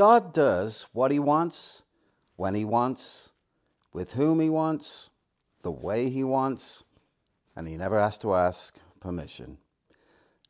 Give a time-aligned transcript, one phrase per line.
[0.00, 1.82] God does what He wants,
[2.36, 3.32] when He wants,
[3.92, 5.10] with whom He wants,
[5.62, 6.84] the way He wants,
[7.54, 9.58] and He never has to ask permission.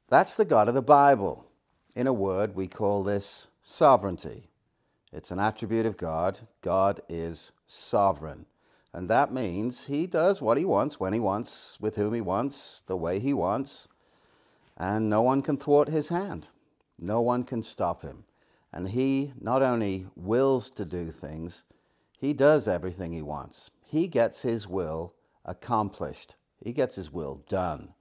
[0.09, 1.47] That's the God of the Bible.
[1.97, 4.51] In a word, we call this sovereignty.
[5.13, 6.39] It's an attribute of God.
[6.61, 8.47] God is sovereign.
[8.95, 12.85] And that means he does what he wants, when he wants, with whom he wants,
[12.87, 13.89] the way he wants,
[14.77, 16.47] and no one can thwart his hand.
[17.01, 18.27] No one can stop him.
[18.73, 21.65] And he not only wills to do things,
[22.19, 23.71] he does everything he wants.
[23.85, 27.95] He gets his will accomplished, he gets his will done.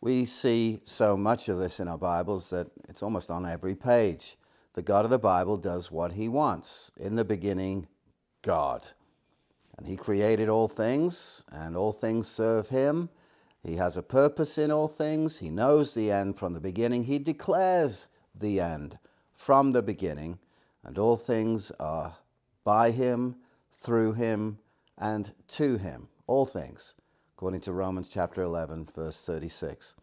[0.00, 4.36] We see so much of this in our Bibles that it's almost on every page.
[4.74, 6.90] The God of the Bible does what he wants.
[6.96, 7.86] In the beginning,
[8.42, 8.86] God.
[9.76, 13.10] And he created all things, and all things serve him.
[13.62, 15.38] He has a purpose in all things.
[15.38, 17.04] He knows the end from the beginning.
[17.04, 18.98] He declares the end
[19.42, 20.38] from the beginning.
[20.84, 22.16] And all things are
[22.62, 23.36] by him,
[23.72, 24.58] through him,
[24.96, 26.08] and to him.
[26.28, 26.94] All things,
[27.34, 29.94] according to Romans chapter 11, verse 36.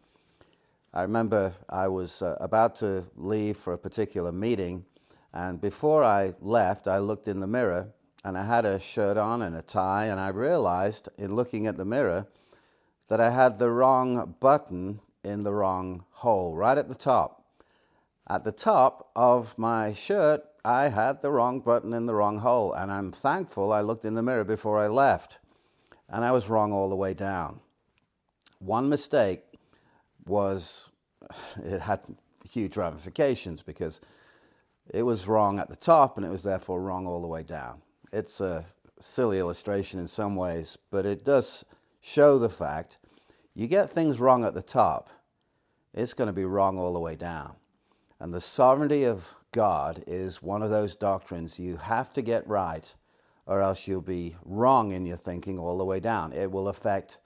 [0.92, 4.84] I remember I was uh, about to leave for a particular meeting,
[5.32, 7.88] and before I left, I looked in the mirror
[8.22, 11.78] and I had a shirt on and a tie, and I realized in looking at
[11.78, 12.26] the mirror
[13.08, 17.39] that I had the wrong button in the wrong hole, right at the top.
[18.30, 22.72] At the top of my shirt, I had the wrong button in the wrong hole,
[22.72, 25.40] and I'm thankful I looked in the mirror before I left,
[26.08, 27.58] and I was wrong all the way down.
[28.60, 29.42] One mistake
[30.26, 30.90] was,
[31.56, 32.02] it had
[32.48, 34.00] huge ramifications because
[34.88, 37.82] it was wrong at the top and it was therefore wrong all the way down.
[38.12, 38.64] It's a
[39.00, 41.64] silly illustration in some ways, but it does
[42.00, 42.96] show the fact
[43.54, 45.10] you get things wrong at the top,
[45.92, 47.56] it's going to be wrong all the way down.
[48.20, 52.94] And the sovereignty of God is one of those doctrines you have to get right,
[53.46, 56.32] or else you'll be wrong in your thinking all the way down.
[56.32, 57.18] It will affect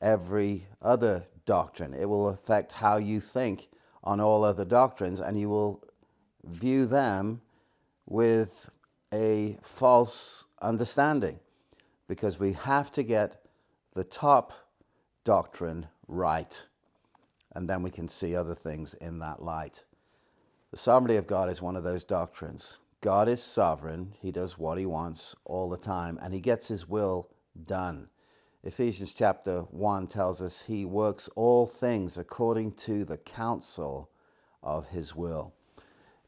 [0.00, 3.68] every other doctrine, it will affect how you think
[4.04, 5.82] on all other doctrines, and you will
[6.44, 7.40] view them
[8.06, 8.70] with
[9.12, 11.38] a false understanding
[12.06, 13.42] because we have to get
[13.92, 14.52] the top
[15.24, 16.66] doctrine right,
[17.54, 19.84] and then we can see other things in that light.
[20.70, 22.78] The sovereignty of God is one of those doctrines.
[23.00, 26.86] God is sovereign, He does what He wants all the time, and He gets His
[26.86, 27.30] will
[27.64, 28.08] done.
[28.62, 34.10] Ephesians chapter 1 tells us He works all things according to the counsel
[34.62, 35.54] of His will.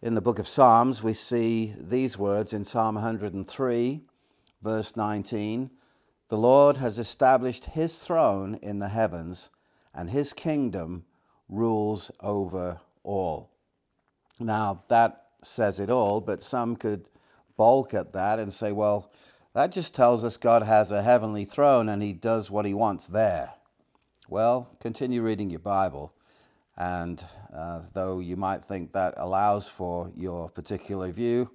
[0.00, 4.00] In the book of Psalms, we see these words in Psalm 103,
[4.62, 5.70] verse 19
[6.28, 9.50] The Lord has established his throne in the heavens,
[9.94, 11.04] and his kingdom
[11.50, 13.49] rules over all.
[14.40, 17.06] Now, that says it all, but some could
[17.56, 19.12] balk at that and say, well,
[19.52, 23.06] that just tells us God has a heavenly throne and he does what he wants
[23.06, 23.52] there.
[24.28, 26.14] Well, continue reading your Bible
[26.76, 27.22] and
[27.54, 31.50] uh, though you might think that allows for your particular view,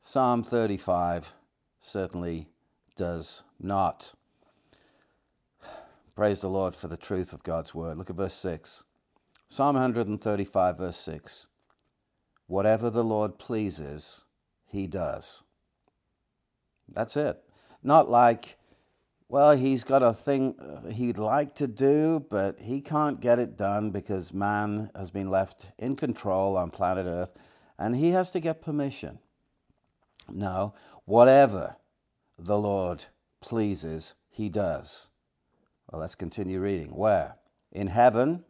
[0.00, 1.32] Psalm 35
[1.80, 2.48] certainly
[2.96, 4.14] does not.
[6.16, 7.96] Praise the Lord for the truth of God's word.
[7.98, 8.82] Look at verse 6.
[9.48, 11.46] Psalm 135, verse 6.
[12.48, 14.24] Whatever the Lord pleases,
[14.66, 15.44] he does.
[16.92, 17.40] That's it.
[17.82, 18.58] Not like
[19.30, 20.54] well, he's got a thing
[20.90, 25.70] he'd like to do, but he can't get it done because man has been left
[25.78, 27.32] in control on planet Earth
[27.78, 29.18] and he has to get permission.
[30.30, 30.72] No,
[31.04, 31.76] whatever
[32.38, 33.04] the Lord
[33.40, 35.08] pleases, he does.
[35.90, 36.94] Well, let's continue reading.
[36.94, 37.36] Where?
[37.70, 38.44] In heaven.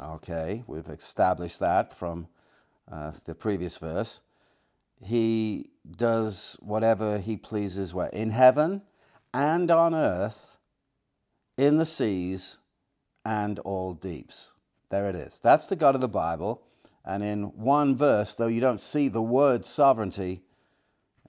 [0.00, 2.26] Okay, we've established that from
[2.90, 4.20] uh, the previous verse.
[5.00, 8.08] He does whatever he pleases where?
[8.08, 8.82] In heaven
[9.32, 10.58] and on earth,
[11.56, 12.58] in the seas,
[13.24, 14.52] and all deeps.
[14.90, 15.40] There it is.
[15.42, 16.62] That's the God of the Bible.
[17.04, 20.42] And in one verse, though you don't see the word sovereignty,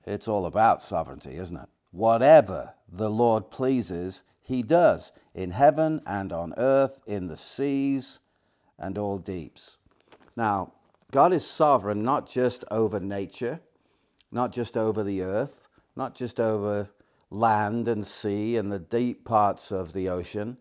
[0.06, 1.69] it's all about sovereignty, isn't it?
[1.92, 8.19] Whatever the Lord pleases, he does in heaven and on earth, in the seas
[8.78, 9.80] and all deeps.
[10.36, 10.74] Now,
[11.12, 13.62] God is sovereign not just over nature,
[14.31, 16.90] not just over the earth, not just over
[17.30, 20.57] land and sea and the deep parts of the ocean.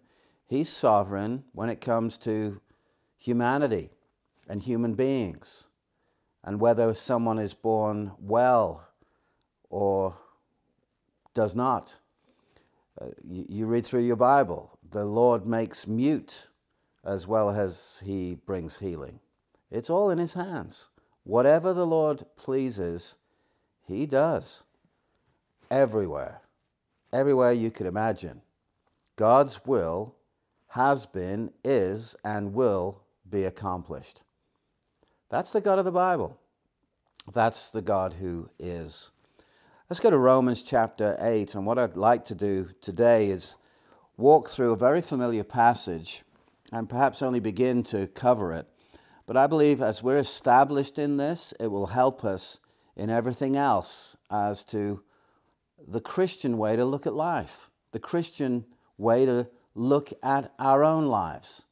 [0.46, 2.60] He's sovereign when it comes to
[3.16, 3.90] humanity
[4.48, 5.68] and human beings
[6.42, 8.86] and whether someone is born well
[9.70, 10.14] or
[11.32, 11.98] does not.
[13.00, 16.48] Uh, you, you read through your Bible, the Lord makes mute
[17.04, 19.20] as well as he brings healing.
[19.74, 20.88] It's all in his hands.
[21.24, 23.16] Whatever the Lord pleases,
[23.88, 24.62] He does.
[25.68, 26.42] Everywhere.
[27.12, 28.42] Everywhere you could imagine.
[29.16, 30.14] God's will
[30.68, 34.22] has been, is, and will be accomplished.
[35.28, 36.38] That's the God of the Bible.
[37.32, 39.10] That's the God who is.
[39.90, 41.56] Let's go to Romans chapter 8.
[41.56, 43.56] And what I'd like to do today is
[44.16, 46.22] walk through a very familiar passage
[46.70, 48.68] and perhaps only begin to cover it.
[49.26, 52.58] But I believe as we're established in this, it will help us
[52.96, 55.02] in everything else as to
[55.86, 58.64] the Christian way to look at life, the Christian
[58.98, 61.64] way to look at our own lives,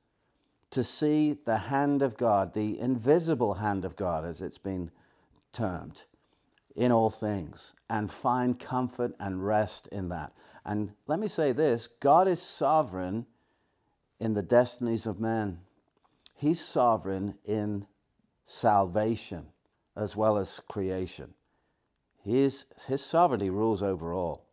[0.71, 4.91] to see the hand of God, the invisible hand of God, as it's been
[5.53, 6.03] termed,
[6.75, 10.33] in all things, and find comfort and rest in that.
[10.65, 13.27] And let me say this God is sovereign
[14.19, 15.59] in the destinies of men,
[16.43, 17.87] He's sovereign in
[18.45, 19.47] salvation
[19.95, 21.35] as well as creation.
[22.25, 24.45] His, his sovereignty rules over all.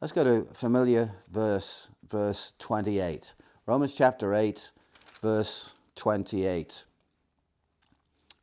[0.00, 3.34] Let's go to familiar verse, verse 28.
[3.66, 4.72] Romans chapter 8,
[5.20, 6.86] verse 28.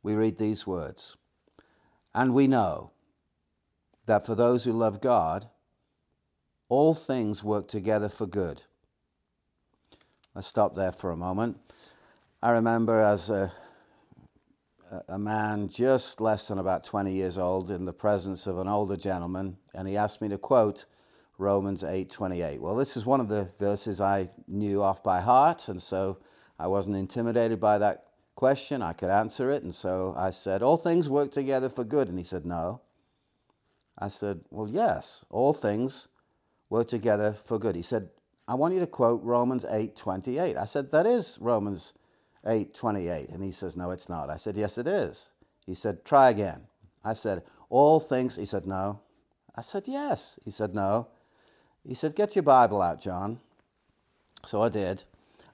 [0.04, 1.16] We read these words
[2.14, 2.92] And we know
[4.06, 5.48] that for those who love God,
[6.68, 8.62] all things work together for good.
[10.32, 11.58] Let's stop there for a moment.
[12.44, 13.52] I remember as a,
[15.08, 18.96] a man just less than about 20 years old in the presence of an older
[18.96, 20.86] gentleman, and he asked me to quote
[21.38, 22.58] Romans 8:28.
[22.58, 26.18] Well, this is one of the verses I knew off by heart, and so
[26.58, 28.82] I wasn't intimidated by that question.
[28.82, 32.18] I could answer it, and so I said, "All things work together for good." And
[32.18, 32.80] he said, "No."
[33.96, 36.08] I said, "Well, yes, all things
[36.68, 38.10] work together for good." He said,
[38.48, 41.92] "I want you to quote Romans 8:28." I said, "That is Romans
[42.44, 45.28] 8:28." And he says, "No, it's not." I said, "Yes, it is."
[45.66, 46.66] He said, "Try again."
[47.04, 49.00] I said, "All things." He said, "No."
[49.54, 51.08] I said, "Yes." He said, "No."
[51.86, 53.40] He said, Get your Bible out, John.
[54.46, 55.04] So I did.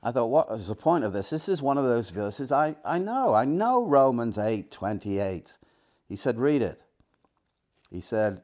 [0.02, 1.30] I thought, what is the point of this?
[1.30, 3.34] This is one of those verses I, I know.
[3.34, 5.56] I know Romans 8:28
[6.08, 6.82] He said, Read it.
[7.90, 8.42] He said,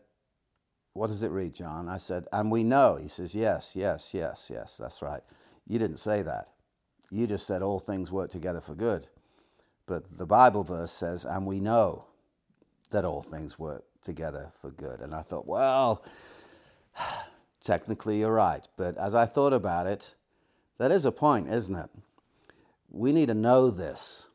[0.94, 1.88] What does it read, John?
[1.88, 2.96] I said, And we know.
[2.96, 5.22] He says, Yes, yes, yes, yes, that's right.
[5.66, 6.48] You didn't say that.
[7.14, 9.06] You just said all things work together for good.
[9.86, 12.06] But the Bible verse says, And we know
[12.90, 15.00] that all things work together for good.
[15.00, 16.04] And I thought, well,
[17.64, 18.66] Technically, you're right.
[18.76, 20.14] But as I thought about it,
[20.78, 21.88] that is a point, isn't it?
[22.90, 24.26] We need to know this.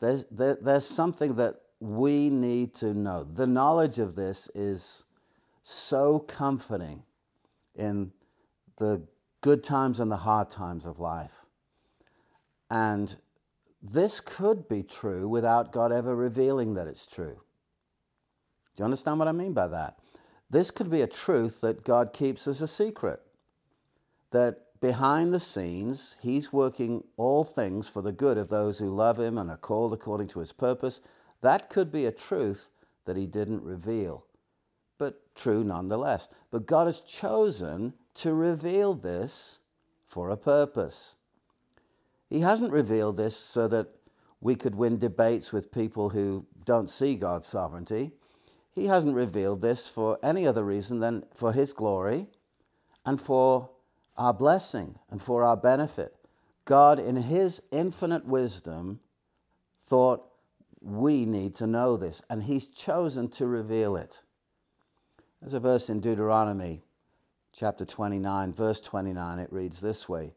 [0.00, 3.24] There's, there, there's something that we need to know.
[3.24, 5.04] The knowledge of this is
[5.62, 7.04] so comforting
[7.74, 8.12] in
[8.76, 9.02] the
[9.40, 11.46] good times and the hard times of life.
[12.70, 13.16] And
[13.82, 17.40] this could be true without God ever revealing that it's true.
[18.76, 19.98] Do you understand what I mean by that?
[20.50, 23.20] This could be a truth that God keeps as a secret.
[24.30, 29.18] That behind the scenes, He's working all things for the good of those who love
[29.18, 31.00] Him and are called according to His purpose.
[31.40, 32.70] That could be a truth
[33.04, 34.24] that He didn't reveal,
[34.98, 36.28] but true nonetheless.
[36.50, 39.60] But God has chosen to reveal this
[40.06, 41.14] for a purpose.
[42.28, 43.88] He hasn't revealed this so that
[44.40, 48.12] we could win debates with people who don't see God's sovereignty.
[48.70, 52.26] He hasn't revealed this for any other reason than for His glory
[53.04, 53.70] and for
[54.16, 56.14] our blessing and for our benefit.
[56.64, 59.00] God, in His infinite wisdom,
[59.82, 60.24] thought
[60.80, 64.22] we need to know this, and He's chosen to reveal it.
[65.40, 66.82] There's a verse in Deuteronomy
[67.52, 69.38] chapter 29, verse 29.
[69.38, 70.32] It reads this way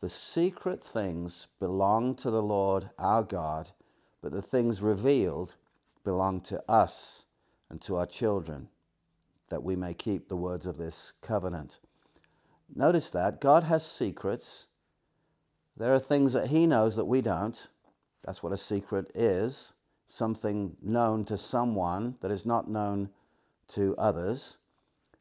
[0.00, 3.70] The secret things belong to the Lord our God,
[4.22, 5.56] but the things revealed
[6.04, 7.24] belong to us
[7.68, 8.68] and to our children,
[9.48, 11.80] that we may keep the words of this covenant.
[12.74, 14.66] Notice that God has secrets.
[15.76, 17.68] There are things that He knows that we don't.
[18.24, 19.72] That's what a secret is
[20.06, 23.10] something known to someone that is not known
[23.68, 24.56] to others.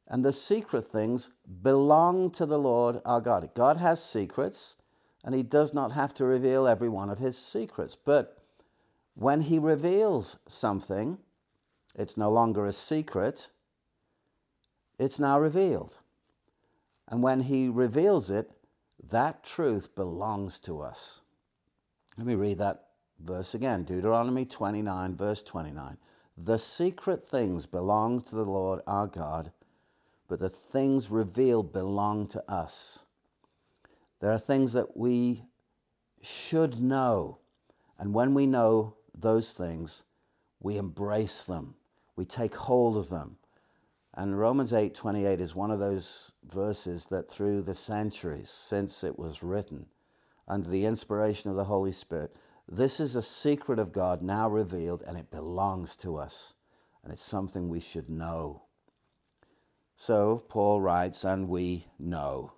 [0.10, 1.30] And the secret things
[1.62, 3.50] belong to the Lord our God.
[3.56, 4.76] God has secrets,
[5.24, 7.96] and He does not have to reveal every one of His secrets.
[7.96, 8.42] But
[9.14, 11.20] when He reveals something,
[11.94, 13.50] it's no longer a secret,
[14.98, 15.98] it's now revealed.
[17.08, 18.52] And when He reveals it,
[19.12, 21.22] that truth belongs to us.
[22.18, 22.86] Let me read that
[23.20, 25.98] verse again Deuteronomy 29, verse 29.
[26.38, 29.52] The secret things belong to the Lord our God,
[30.30, 33.04] but the things revealed belong to us.
[34.22, 35.44] There are things that we
[36.22, 37.40] should know,
[37.98, 40.04] and when we know those things,
[40.62, 41.76] we embrace them,
[42.16, 43.38] we take hold of them.
[44.14, 49.42] And Romans 8:28 is one of those verses that through the centuries since it was
[49.44, 49.88] written
[50.48, 52.36] under the inspiration of the Holy Spirit,
[52.68, 56.54] this is a secret of God now revealed and it belongs to us
[57.04, 58.64] and it's something we should know.
[60.00, 62.54] So Paul writes and we know.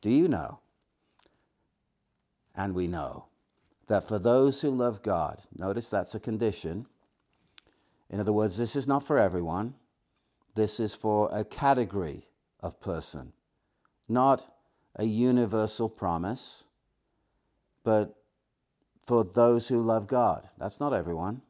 [0.00, 0.60] Do you know?
[2.54, 3.26] And we know
[3.88, 6.86] that for those who love God, notice that's a condition.
[8.08, 9.74] In other words, this is not for everyone.
[10.54, 12.26] This is for a category
[12.60, 13.34] of person,
[14.08, 14.56] not
[14.96, 16.64] a universal promise,
[17.84, 18.16] but
[18.98, 20.48] for those who love God.
[20.58, 21.42] That's not everyone.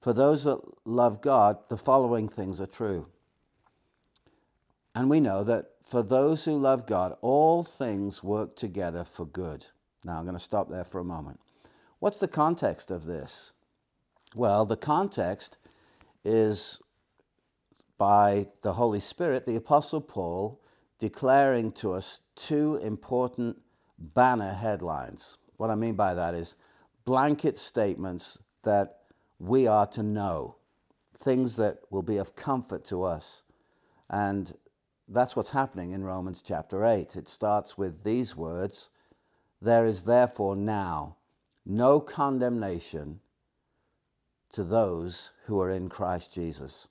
[0.00, 3.08] For those that love God, the following things are true.
[4.94, 9.66] And we know that for those who love God, all things work together for good.
[10.04, 11.40] Now, I'm going to stop there for a moment.
[11.98, 13.52] What's the context of this?
[14.34, 15.56] Well, the context
[16.24, 16.80] is
[17.96, 20.60] by the Holy Spirit, the Apostle Paul
[20.98, 23.60] declaring to us two important
[23.98, 25.38] banner headlines.
[25.56, 26.54] What I mean by that is
[27.04, 28.98] blanket statements that
[29.38, 30.56] we are to know,
[31.20, 33.42] things that will be of comfort to us.
[34.10, 34.52] And
[35.08, 37.16] that's what's happening in Romans chapter 8.
[37.16, 38.90] It starts with these words
[39.60, 41.16] There is therefore now
[41.64, 43.20] no condemnation
[44.52, 46.88] to those who are in Christ Jesus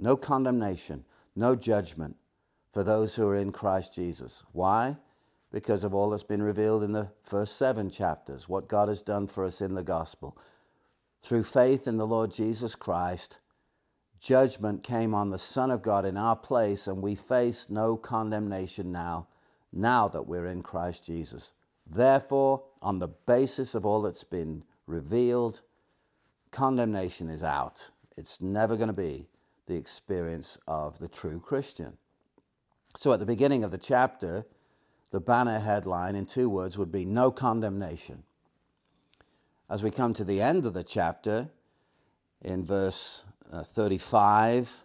[0.00, 1.04] no condemnation,
[1.36, 2.16] no judgment
[2.72, 4.42] for those who are in Christ Jesus.
[4.52, 4.96] Why?
[5.52, 9.26] Because of all that's been revealed in the first seven chapters, what God has done
[9.26, 10.36] for us in the gospel.
[11.22, 13.38] Through faith in the Lord Jesus Christ,
[14.20, 18.92] judgment came on the Son of God in our place, and we face no condemnation
[18.92, 19.26] now,
[19.72, 21.52] now that we're in Christ Jesus.
[21.86, 25.62] Therefore, on the basis of all that's been revealed,
[26.50, 27.90] condemnation is out.
[28.16, 29.28] It's never going to be
[29.66, 31.96] the experience of the true Christian.
[32.96, 34.44] So at the beginning of the chapter,
[35.10, 38.24] the banner headline in two words would be No Condemnation.
[39.68, 41.48] As we come to the end of the chapter,
[42.42, 44.84] in verse uh, 35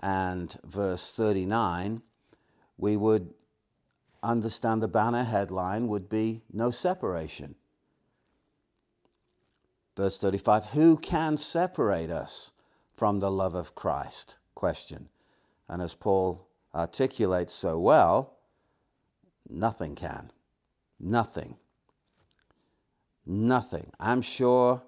[0.00, 2.02] and verse 39,
[2.76, 3.34] we would
[4.22, 7.54] understand the banner headline would be No Separation.
[9.96, 12.52] Verse 35 Who can separate us
[12.94, 14.36] from the love of Christ?
[14.54, 15.08] Question.
[15.68, 18.38] And as Paul articulates so well,
[19.48, 20.30] nothing can.
[21.00, 21.56] Nothing.
[23.26, 23.92] Nothing.
[24.00, 24.82] I'm sure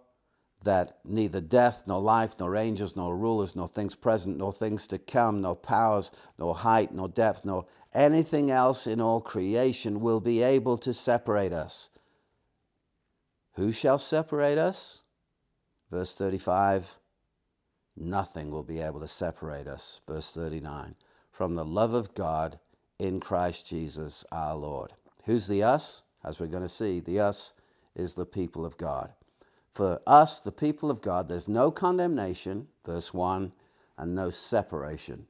[0.63, 4.99] that neither death, nor life, nor angels, nor rulers, nor things present, nor things to
[4.99, 10.43] come, nor powers, nor height, nor depth, nor anything else in all creation will be
[10.43, 11.89] able to separate us.
[13.55, 15.03] Who shall separate us?
[15.91, 16.99] Verse 35
[17.97, 20.95] nothing will be able to separate us, verse 39,
[21.31, 22.59] from the love of God
[22.99, 24.95] in Christ Jesus our Lord.
[25.25, 26.03] Who's the us?
[26.25, 27.53] As we're going to see, the us
[27.95, 29.13] is the people of God.
[29.73, 33.53] For us, the people of God, there's no condemnation, verse 1,
[33.97, 35.27] and no separation,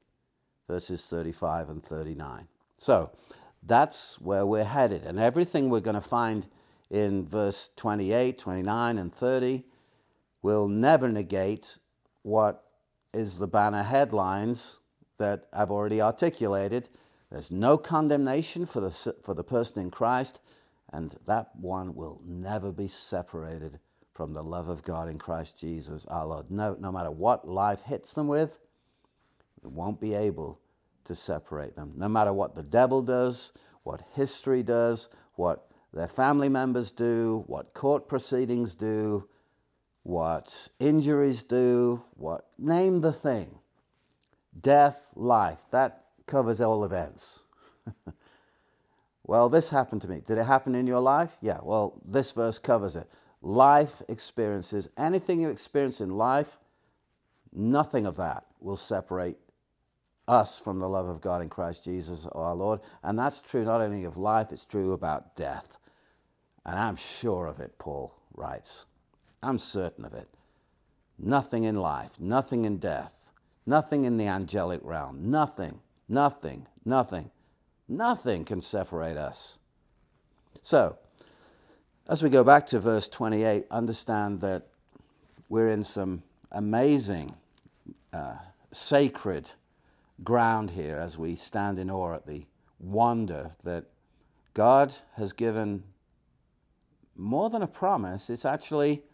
[0.67, 2.49] verses 35 and 39.
[2.79, 3.11] So
[3.63, 5.05] that's where we're headed.
[5.05, 6.47] And everything we're going to find
[6.89, 9.65] in verse 28, 29, and 30
[10.43, 11.77] will never negate
[12.23, 12.65] what
[13.13, 14.79] is the banner headlines
[15.19, 16.89] that I've already articulated.
[17.31, 18.91] There's no condemnation for the,
[19.23, 20.41] for the person in Christ,
[20.93, 23.79] and that one will never be separated
[24.21, 26.51] from the love of God in Christ Jesus our Lord.
[26.51, 28.59] No, no matter what life hits them with,
[29.65, 30.61] it won't be able
[31.05, 31.95] to separate them.
[31.97, 37.73] No matter what the devil does, what history does, what their family members do, what
[37.73, 39.27] court proceedings do,
[40.03, 43.59] what injuries do, what name the thing.
[44.61, 47.41] Death, life, that covers all events.
[49.25, 50.21] well, this happened to me.
[50.27, 51.39] Did it happen in your life?
[51.41, 53.09] Yeah, well, this verse covers it.
[53.43, 56.59] Life experiences, anything you experience in life,
[57.53, 59.39] nothing of that will separate
[60.29, 62.81] us from the love of God in Christ Jesus our Lord.
[63.03, 65.79] And that's true not only of life, it's true about death.
[66.65, 68.85] And I'm sure of it, Paul writes.
[69.43, 70.29] I'm certain of it.
[71.19, 73.33] Nothing in life, nothing in death,
[73.67, 77.31] nothing in the angelic realm, nothing, nothing, nothing,
[77.89, 79.59] nothing can separate us.
[80.63, 80.97] So,
[82.11, 84.67] as we go back to verse 28, understand that
[85.49, 87.33] we're in some amazing,
[88.13, 88.35] uh,
[88.73, 89.53] sacred
[90.25, 92.45] ground here as we stand in awe at the
[92.81, 93.85] wonder that
[94.55, 95.85] God has given
[97.15, 99.05] more than a promise, it's actually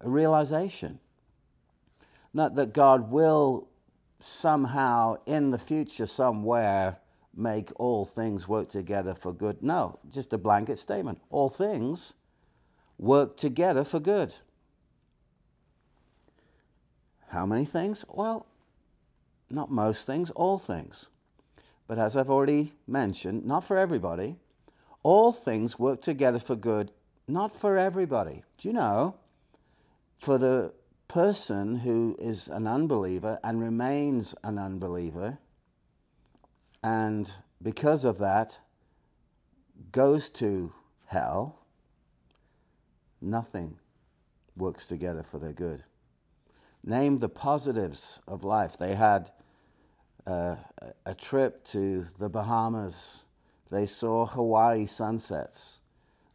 [0.00, 0.98] a realization.
[2.34, 3.68] Not that God will
[4.18, 6.96] somehow in the future, somewhere,
[7.40, 9.62] make all things work together for good.
[9.62, 11.20] No, just a blanket statement.
[11.30, 12.12] All things
[12.98, 14.34] work together for good.
[17.28, 18.04] How many things?
[18.08, 18.46] Well,
[19.48, 21.08] not most things, all things.
[21.86, 24.36] But as I've already mentioned, not for everybody.
[25.02, 26.92] All things work together for good,
[27.26, 28.42] not for everybody.
[28.58, 29.16] Do you know?
[30.18, 30.72] For the
[31.08, 35.38] person who is an unbeliever and remains an unbeliever,
[36.82, 37.30] and
[37.62, 38.58] because of that
[39.92, 40.72] goes to
[41.06, 41.60] hell,
[43.20, 43.78] nothing
[44.56, 45.84] works together for their good.
[46.82, 48.76] Name the positives of life.
[48.76, 49.30] They had
[50.26, 50.56] uh,
[51.04, 53.24] a trip to the Bahamas,
[53.70, 55.80] they saw Hawaii sunsets,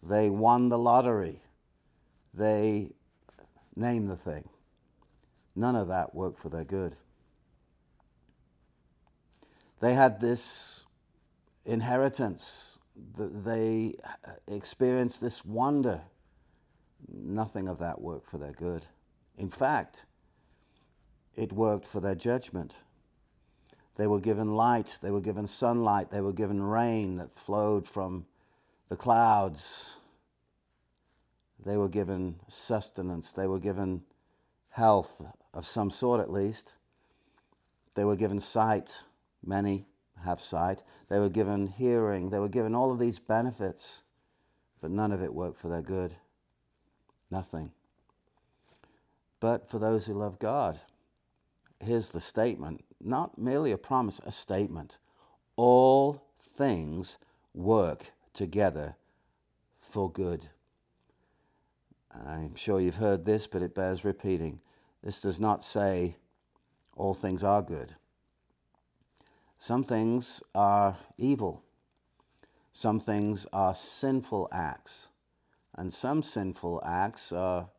[0.03, 1.41] they won the lottery,
[2.33, 2.91] they
[3.75, 4.49] name the thing.
[5.55, 6.95] None of that worked for their good.
[9.79, 10.85] They had this
[11.65, 12.79] inheritance,
[13.17, 13.95] they
[14.47, 16.01] experienced this wonder.
[17.07, 18.85] Nothing of that worked for their good.
[19.37, 20.05] In fact,
[21.35, 22.75] it worked for their judgment.
[23.97, 28.25] They were given light, they were given sunlight, they were given rain that flowed from
[28.89, 29.97] the clouds.
[31.65, 34.03] They were given sustenance, they were given
[34.69, 36.73] health of some sort at least.
[37.95, 39.03] They were given sight,
[39.47, 39.85] many
[40.23, 40.83] have sight.
[41.09, 44.03] They were given hearing, they were given all of these benefits,
[44.81, 46.15] but none of it worked for their good.
[47.29, 47.71] Nothing.
[49.39, 50.79] But for those who love God,
[51.79, 54.97] here's the statement not merely a promise, a statement.
[55.55, 56.23] All
[56.57, 57.17] things
[57.53, 58.95] work together
[59.79, 60.49] for good.
[62.11, 64.59] I'm sure you've heard this, but it bears repeating.
[65.03, 66.15] This does not say
[66.95, 67.95] all things are good.
[69.57, 71.63] Some things are evil.
[72.73, 75.07] Some things are sinful acts.
[75.73, 77.69] And some sinful acts are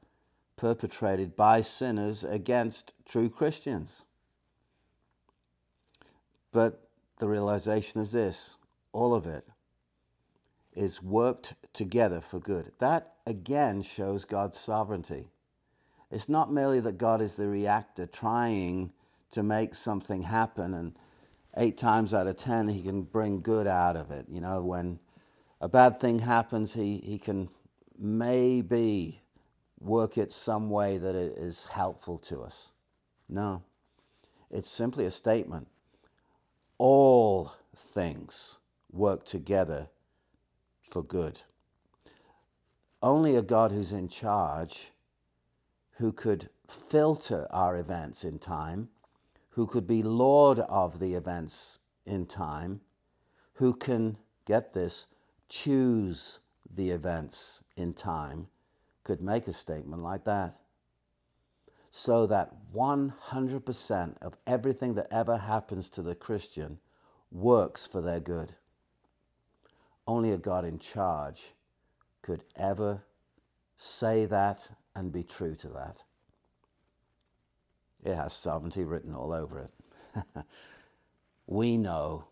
[0.57, 4.03] perpetrated by sinners against true Christians.
[6.53, 8.57] But the realization is this
[8.93, 9.47] all of it
[10.75, 12.73] is worked together for good.
[12.79, 15.29] That again shows God's sovereignty.
[16.11, 18.93] It's not merely that God is the reactor trying
[19.33, 20.95] to make something happen and
[21.57, 24.27] eight times out of ten he can bring good out of it.
[24.29, 24.99] You know, when
[25.61, 27.49] a bad thing happens, he, he can
[27.99, 29.23] maybe
[29.81, 32.71] work it some way that it is helpful to us.
[33.29, 33.63] No,
[34.51, 35.69] it's simply a statement.
[36.79, 38.59] All things
[38.93, 39.89] work together
[40.89, 41.41] for good.
[43.03, 44.93] Only a God who's in charge,
[45.99, 48.89] who could filter our events in time,
[49.57, 52.83] who could be Lord of the events in time,
[53.55, 55.07] who can, get this,
[55.49, 56.41] choose
[56.75, 58.49] the events in time
[59.03, 60.57] could make a statement like that.
[61.91, 66.79] So that 100% of everything that ever happens to the Christian
[67.33, 68.53] works for their good.
[70.07, 71.55] Only a God in charge
[72.21, 73.03] could ever
[73.79, 76.03] say that and be true to that.
[78.07, 80.25] It has sovereignty written all over it.
[81.47, 82.25] we know.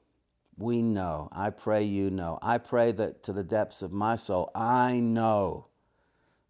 [0.56, 1.28] We know.
[1.32, 2.38] I pray you know.
[2.40, 5.66] I pray that to the depths of my soul, I know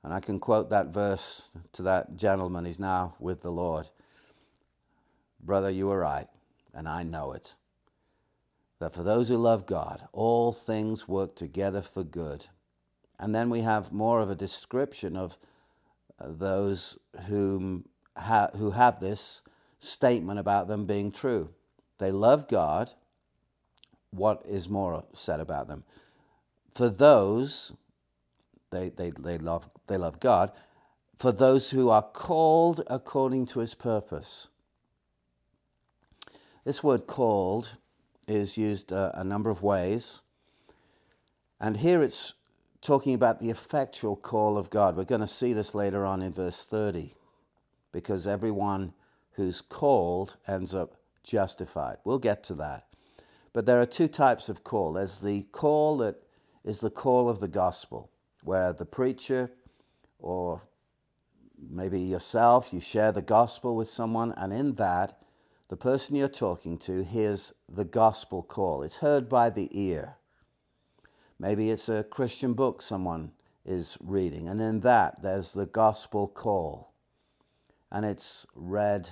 [0.04, 2.66] and I can quote that verse to that gentleman.
[2.66, 3.88] He's now with the Lord.
[5.40, 6.28] Brother, you were right,
[6.74, 7.54] and I know it.
[8.80, 12.46] That for those who love God, all things work together for good.
[13.18, 15.38] And then we have more of a description of
[16.20, 19.42] uh, those whom ha- who have this
[19.78, 21.50] statement about them being true.
[21.98, 22.90] They love God.
[24.10, 25.84] What is more said about them?
[26.72, 27.72] For those
[28.74, 30.50] they, they, they, love, they love God,
[31.16, 34.48] for those who are called according to his purpose.
[36.64, 37.76] This word called
[38.26, 40.20] is used uh, a number of ways.
[41.60, 42.34] And here it's
[42.80, 44.96] talking about the effectual call of God.
[44.96, 47.14] We're going to see this later on in verse 30,
[47.94, 48.92] because everyone
[49.34, 51.98] who's called ends up justified.
[52.04, 52.88] We'll get to that.
[53.52, 56.16] But there are two types of call there's the call that
[56.64, 58.10] is the call of the gospel
[58.42, 59.52] where the preacher
[60.18, 60.62] or
[61.70, 65.18] maybe yourself, you share the gospel with someone, and in that,
[65.68, 68.82] the person you're talking to hears the gospel call.
[68.82, 70.16] It's heard by the ear.
[71.38, 73.32] Maybe it's a Christian book someone
[73.64, 76.93] is reading, and in that, there's the gospel call.
[77.94, 79.10] And it's read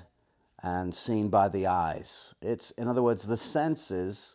[0.61, 2.35] and seen by the eyes.
[2.43, 4.35] It's, in other words, the senses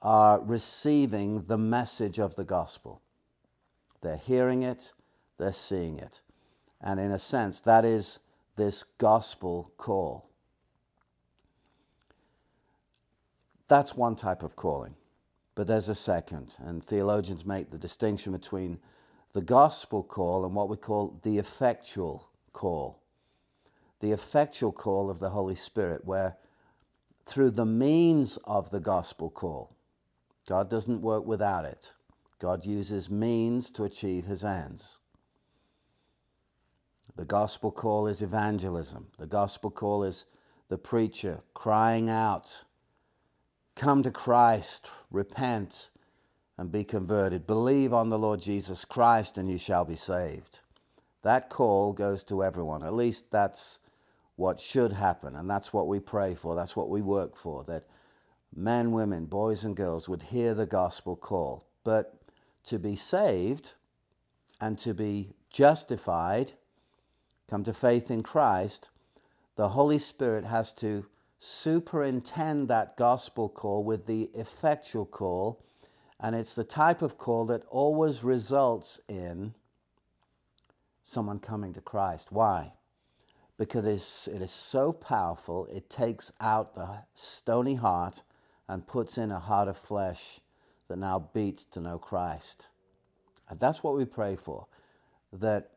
[0.00, 3.02] are receiving the message of the gospel.
[4.02, 4.92] They're hearing it,
[5.36, 6.20] they're seeing it.
[6.80, 8.20] And in a sense, that is
[8.54, 10.30] this gospel call.
[13.66, 14.94] That's one type of calling.
[15.56, 18.78] But there's a second, and theologians make the distinction between
[19.32, 23.02] the gospel call and what we call the effectual call.
[24.00, 26.38] The effectual call of the Holy Spirit, where
[27.26, 29.76] through the means of the gospel call,
[30.48, 31.92] God doesn't work without it.
[32.38, 34.98] God uses means to achieve his ends.
[37.16, 39.06] The gospel call is evangelism.
[39.18, 40.24] The gospel call is
[40.68, 42.64] the preacher crying out,
[43.76, 45.90] Come to Christ, repent,
[46.58, 47.46] and be converted.
[47.46, 50.60] Believe on the Lord Jesus Christ, and you shall be saved.
[51.24, 52.82] That call goes to everyone.
[52.82, 53.78] At least that's
[54.36, 56.54] what should happen, and that's what we pray for.
[56.54, 57.64] That's what we work for.
[57.64, 57.84] That
[58.54, 61.64] men, women, boys, and girls would hear the gospel call.
[61.82, 62.20] But
[62.64, 63.72] to be saved
[64.60, 66.52] and to be justified,
[67.48, 68.90] come to faith in Christ,
[69.56, 71.06] the Holy Spirit has to
[71.38, 75.64] superintend that gospel call with the effectual call.
[76.20, 79.54] And it's the type of call that always results in
[81.04, 82.32] someone coming to Christ.
[82.32, 82.72] Why?
[83.56, 88.22] Because it is, it is so powerful, it takes out the stony heart
[88.68, 90.40] and puts in a heart of flesh
[90.88, 92.66] that now beats to know Christ.
[93.48, 94.66] And that's what we pray for.
[95.32, 95.70] That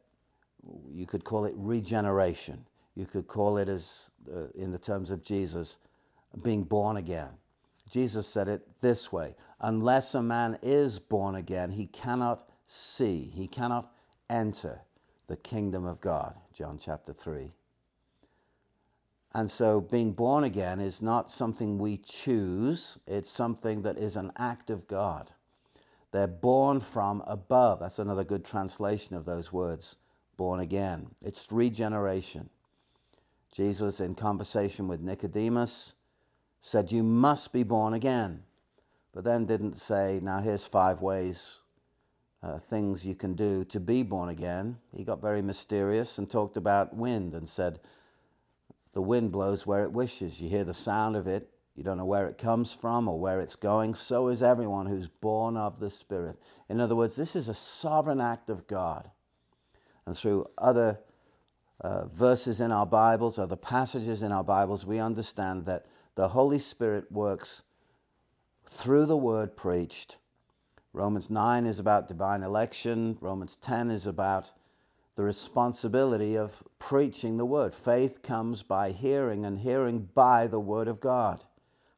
[0.89, 2.65] you could call it regeneration.
[2.95, 5.77] You could call it, as uh, in the terms of Jesus,
[6.41, 7.29] being born again.
[7.89, 13.47] Jesus said it this way Unless a man is born again, he cannot see, he
[13.47, 13.91] cannot
[14.29, 14.81] enter
[15.27, 16.35] the kingdom of God.
[16.53, 17.51] John chapter 3.
[19.33, 24.31] And so being born again is not something we choose, it's something that is an
[24.37, 25.31] act of God.
[26.11, 27.79] They're born from above.
[27.79, 29.97] That's another good translation of those words,
[30.37, 31.07] born again.
[31.21, 32.49] It's regeneration.
[33.51, 35.93] Jesus, in conversation with Nicodemus,
[36.61, 38.43] said, You must be born again.
[39.13, 41.59] But then didn't say, Now here's five ways,
[42.47, 44.77] uh, things you can do to be born again.
[44.95, 47.79] He got very mysterious and talked about wind and said,
[48.93, 50.41] the wind blows where it wishes.
[50.41, 51.49] You hear the sound of it.
[51.75, 53.93] You don't know where it comes from or where it's going.
[53.93, 56.37] So is everyone who's born of the Spirit.
[56.69, 59.11] In other words, this is a sovereign act of God.
[60.05, 60.99] And through other
[61.81, 66.57] uh, verses in our Bibles, other passages in our Bibles, we understand that the Holy
[66.57, 67.61] Spirit works
[68.65, 70.17] through the word preached.
[70.97, 74.51] Romans 9 is about divine election, Romans 10 is about
[75.15, 77.75] the responsibility of preaching the word.
[77.75, 81.43] Faith comes by hearing, and hearing by the word of God.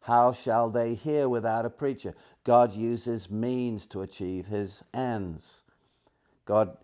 [0.02, 2.14] How shall they hear without a preacher?
[2.44, 5.64] God uses means to achieve his ends.
[6.44, 6.76] God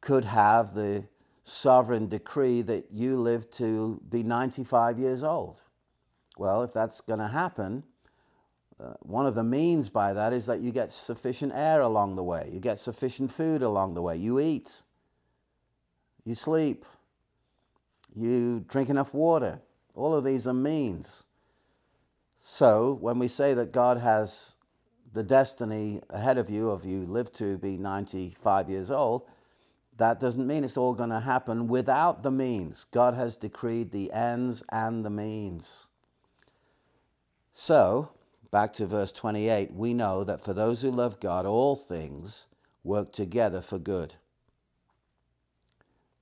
[0.00, 1.04] could have the
[1.44, 5.62] sovereign decree that you live to be 95 years old.
[6.36, 7.84] Well, if that's going to happen,
[8.80, 12.24] uh, one of the means by that is that you get sufficient air along the
[12.24, 14.82] way, you get sufficient food along the way, you eat
[16.24, 16.86] you sleep,
[18.14, 19.60] you drink enough water.
[19.94, 21.24] All of these are means.
[22.40, 24.54] So, when we say that God has
[25.12, 29.28] the destiny ahead of you of you live to be 95 years old,
[29.96, 32.84] that doesn't mean it's all going to happen without the means.
[32.90, 35.86] God has decreed the ends and the means.
[37.54, 38.10] So,
[38.54, 42.46] back to verse 28, we know that for those who love God, all things
[42.84, 44.14] work together for good.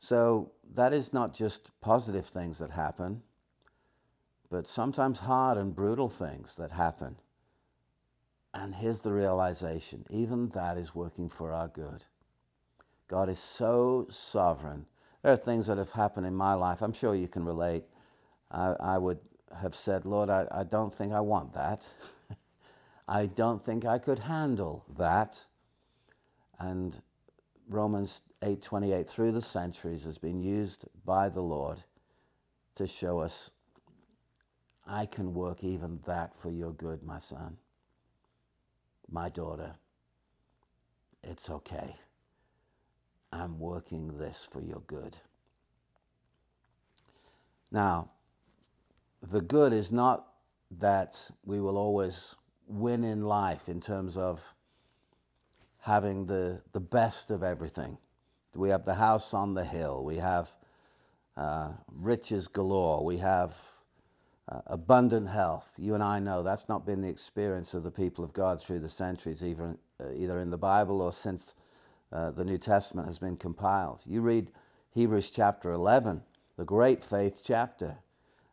[0.00, 3.20] So that is not just positive things that happen,
[4.48, 7.16] but sometimes hard and brutal things that happen.
[8.54, 12.06] And here's the realization even that is working for our good.
[13.08, 14.86] God is so sovereign.
[15.22, 16.80] There are things that have happened in my life.
[16.80, 17.84] I'm sure you can relate.
[18.50, 19.18] I, I would
[19.60, 21.86] have said, Lord, I, I don't think I want that.
[23.08, 25.44] I don't think I could handle that.
[26.58, 27.02] And
[27.68, 31.84] Romans 8:28 through the centuries has been used by the Lord
[32.74, 33.52] to show us
[34.86, 37.56] I can work even that for your good, my son.
[39.08, 39.74] My daughter.
[41.22, 41.96] It's okay.
[43.32, 45.16] I'm working this for your good.
[47.70, 48.10] Now,
[49.22, 50.26] the good is not
[50.78, 52.34] that we will always
[52.66, 54.54] win in life in terms of
[55.80, 57.98] having the, the best of everything.
[58.54, 60.04] We have the house on the hill.
[60.04, 60.50] We have
[61.36, 63.04] uh, riches galore.
[63.04, 63.54] We have
[64.48, 65.74] uh, abundant health.
[65.78, 68.80] You and I know that's not been the experience of the people of God through
[68.80, 71.54] the centuries, either, uh, either in the Bible or since
[72.12, 74.02] uh, the New Testament has been compiled.
[74.04, 74.50] You read
[74.94, 76.22] Hebrews chapter 11,
[76.58, 77.96] the great faith chapter,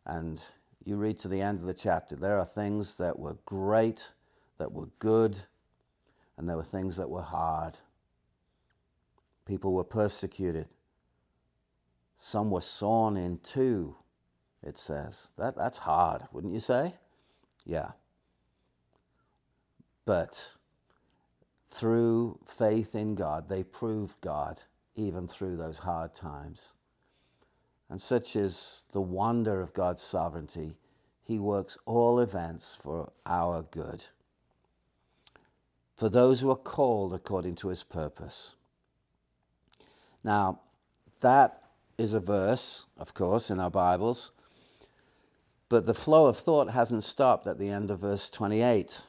[0.06, 0.42] and
[0.84, 2.16] you read to the end of the chapter.
[2.16, 4.12] There are things that were great,
[4.58, 5.38] that were good,
[6.36, 7.78] and there were things that were hard.
[9.44, 10.68] People were persecuted.
[12.18, 13.96] Some were sawn in two,
[14.62, 15.28] it says.
[15.36, 16.94] That, that's hard, wouldn't you say?
[17.64, 17.92] Yeah.
[20.04, 20.52] But
[21.70, 24.62] through faith in God, they proved God
[24.96, 26.72] even through those hard times.
[27.90, 30.76] And such is the wonder of God's sovereignty.
[31.24, 34.04] He works all events for our good.
[35.96, 38.54] For those who are called according to his purpose.
[40.22, 40.60] Now,
[41.20, 41.62] that
[41.98, 44.30] is a verse, of course, in our Bibles,
[45.68, 49.02] but the flow of thought hasn't stopped at the end of verse 28.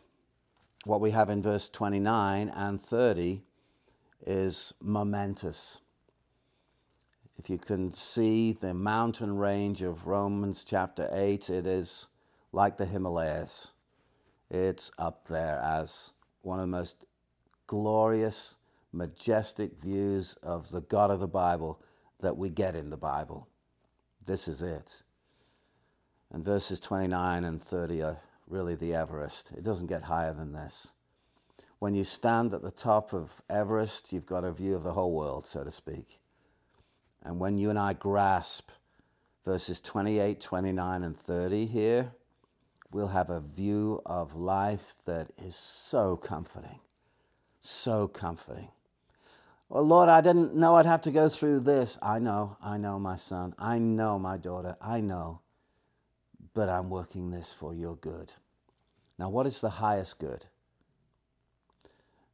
[0.85, 3.41] What we have in verse 29 and 30
[4.25, 5.79] is momentous.
[7.37, 12.07] If you can see the mountain range of Romans chapter 8, it is
[12.51, 13.71] like the Himalayas.
[14.49, 17.05] It's up there as one of the most
[17.67, 18.55] glorious
[18.91, 21.81] majestic views of the God of the Bible
[22.19, 23.47] that we get in the Bible.
[24.25, 25.03] This is it.
[26.31, 29.51] And verses 29 and 30 are really the Everest.
[29.57, 30.91] It doesn't get higher than this.
[31.79, 35.13] When you stand at the top of Everest, you've got a view of the whole
[35.13, 36.20] world, so to speak.
[37.23, 38.71] And when you and I grasp
[39.45, 42.11] verses 28, 29, and 30 here,
[42.91, 46.79] we'll have a view of life that is so comforting.
[47.59, 48.69] So comforting.
[49.69, 51.97] Well, Lord, I didn't know I'd have to go through this.
[52.01, 53.55] I know, I know, my son.
[53.57, 54.75] I know, my daughter.
[54.81, 55.39] I know.
[56.53, 58.33] But I'm working this for your good.
[59.17, 60.47] Now, what is the highest good?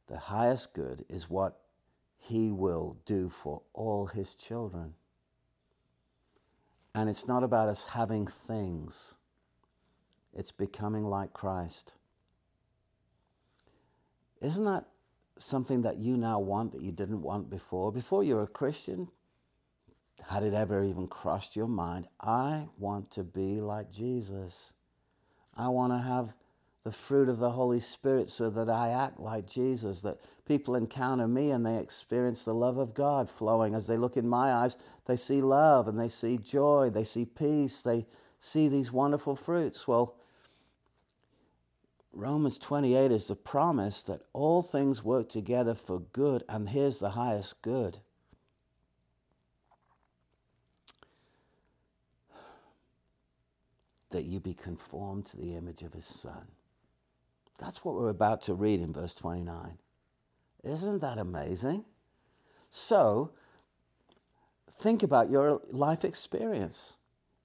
[0.08, 1.60] The highest good is what
[2.18, 4.94] he will do for all his children.
[6.94, 9.14] And it's not about us having things,
[10.34, 11.92] it's becoming like Christ.
[14.40, 14.84] Isn't that
[15.38, 17.90] something that you now want that you didn't want before?
[17.90, 19.08] Before you were a Christian,
[20.28, 22.06] had it ever even crossed your mind?
[22.20, 24.72] I want to be like Jesus.
[25.56, 26.34] I want to have
[26.84, 31.28] the fruit of the Holy Spirit so that I act like Jesus, that people encounter
[31.28, 33.74] me and they experience the love of God flowing.
[33.74, 37.24] As they look in my eyes, they see love and they see joy, they see
[37.24, 38.06] peace, they
[38.40, 39.86] see these wonderful fruits.
[39.86, 40.16] Well,
[42.12, 47.10] Romans 28 is the promise that all things work together for good, and here's the
[47.10, 47.98] highest good.
[54.10, 56.46] That you be conformed to the image of his Son.
[57.58, 59.78] That's what we're about to read in verse 29.
[60.64, 61.84] Isn't that amazing?
[62.70, 63.32] So,
[64.70, 66.96] think about your life experience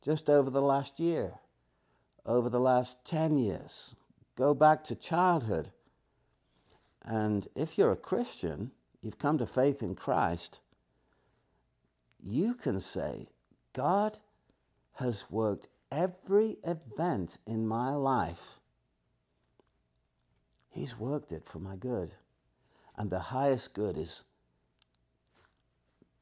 [0.04, 1.34] just over the last year,
[2.26, 3.96] over the last 10 years,
[4.36, 5.72] Go back to childhood.
[7.04, 8.72] And if you're a Christian,
[9.02, 10.60] you've come to faith in Christ,
[12.20, 13.28] you can say,
[13.74, 14.20] God
[14.94, 18.60] has worked every event in my life.
[20.74, 22.14] He's worked it for my good.
[22.98, 24.24] And the highest good is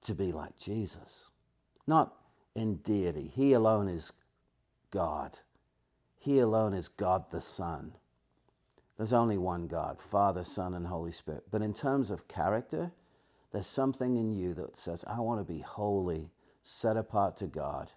[0.02, 1.30] to be like Jesus,
[1.88, 2.14] not
[2.54, 3.32] in deity.
[3.34, 4.12] He alone is
[4.92, 5.40] God.
[6.18, 7.94] He alone is God the Son.
[8.98, 11.46] There's only one God, Father, Son, and Holy Spirit.
[11.50, 12.92] But in terms of character,
[13.54, 16.30] there's something in you that says, I want to be holy,
[16.62, 17.94] set apart to God.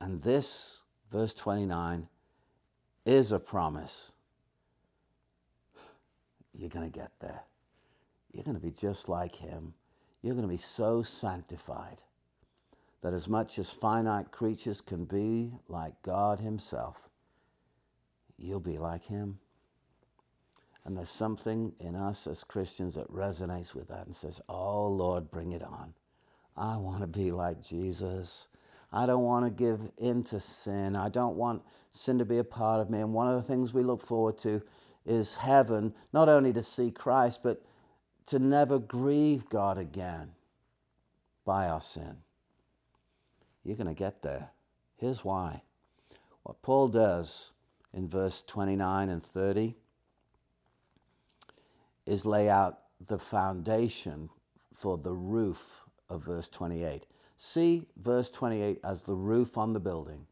[0.00, 0.80] And this,
[1.12, 2.08] verse 29,
[3.04, 4.12] is a promise.
[6.54, 7.42] You're going to get there.
[8.32, 9.74] You're going to be just like Him.
[10.22, 12.02] You're going to be so sanctified
[13.02, 17.08] that as much as finite creatures can be like God Himself,
[18.38, 19.38] you'll be like him.
[20.84, 25.30] And there's something in us as Christians that resonates with that and says, Oh Lord,
[25.30, 25.92] bring it on.
[26.56, 28.48] I want to be like Jesus.
[28.90, 30.96] I don't want to give in to sin.
[30.96, 33.00] I don't want sin to be a part of me.
[33.00, 34.62] And one of the things we look forward to
[35.08, 37.62] is heaven, not only to see Christ, but
[38.26, 40.32] to never grieve God again
[41.44, 42.18] by our sin.
[43.64, 44.50] You're going to get there.
[44.98, 45.62] Here's why.
[46.42, 47.52] What Paul does
[47.94, 49.74] in verse 29 and 30
[52.06, 54.28] is lay out the foundation
[54.74, 57.06] for the roof of verse 28.
[57.36, 60.26] See verse 28 as the roof on the building.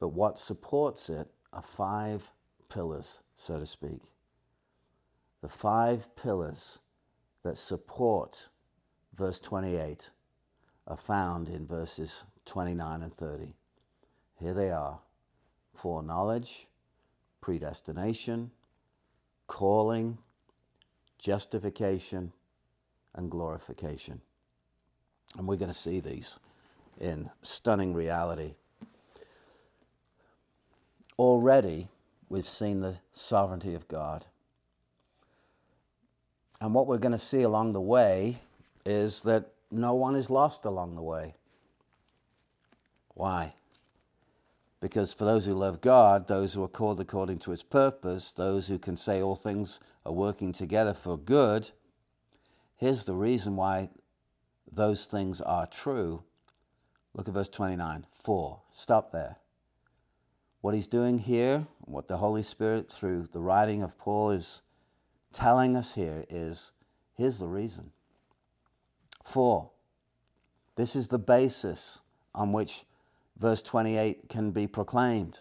[0.00, 2.30] But what supports it are five
[2.68, 4.02] pillars, so to speak.
[5.40, 6.78] The five pillars
[7.42, 8.48] that support
[9.14, 10.10] verse 28
[10.86, 13.54] are found in verses 29 and 30.
[14.40, 15.00] Here they are
[15.74, 16.66] foreknowledge,
[17.40, 18.50] predestination,
[19.46, 20.18] calling,
[21.18, 22.32] justification,
[23.14, 24.20] and glorification.
[25.36, 26.36] And we're going to see these
[27.00, 28.54] in stunning reality.
[31.18, 31.88] Already,
[32.28, 34.26] we've seen the sovereignty of God.
[36.60, 38.38] And what we're going to see along the way
[38.84, 41.34] is that no one is lost along the way.
[43.14, 43.54] Why?
[44.80, 48.68] Because for those who love God, those who are called according to his purpose, those
[48.68, 51.70] who can say all things are working together for good,
[52.76, 53.90] here's the reason why
[54.70, 56.22] those things are true.
[57.14, 58.06] Look at verse 29.
[58.22, 58.60] 4.
[58.70, 59.36] Stop there.
[60.68, 64.60] What he's doing here, what the Holy Spirit through the writing of Paul is
[65.32, 66.72] telling us here is
[67.14, 67.92] here's the reason.
[69.24, 69.70] 4.
[70.76, 72.00] This is the basis
[72.34, 72.84] on which
[73.38, 75.38] verse 28 can be proclaimed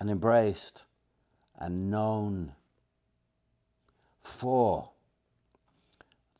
[0.00, 0.82] and embraced
[1.56, 2.54] and known.
[4.20, 4.90] For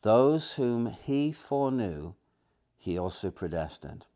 [0.03, 2.15] those whom he foreknew,
[2.77, 4.07] he also predestined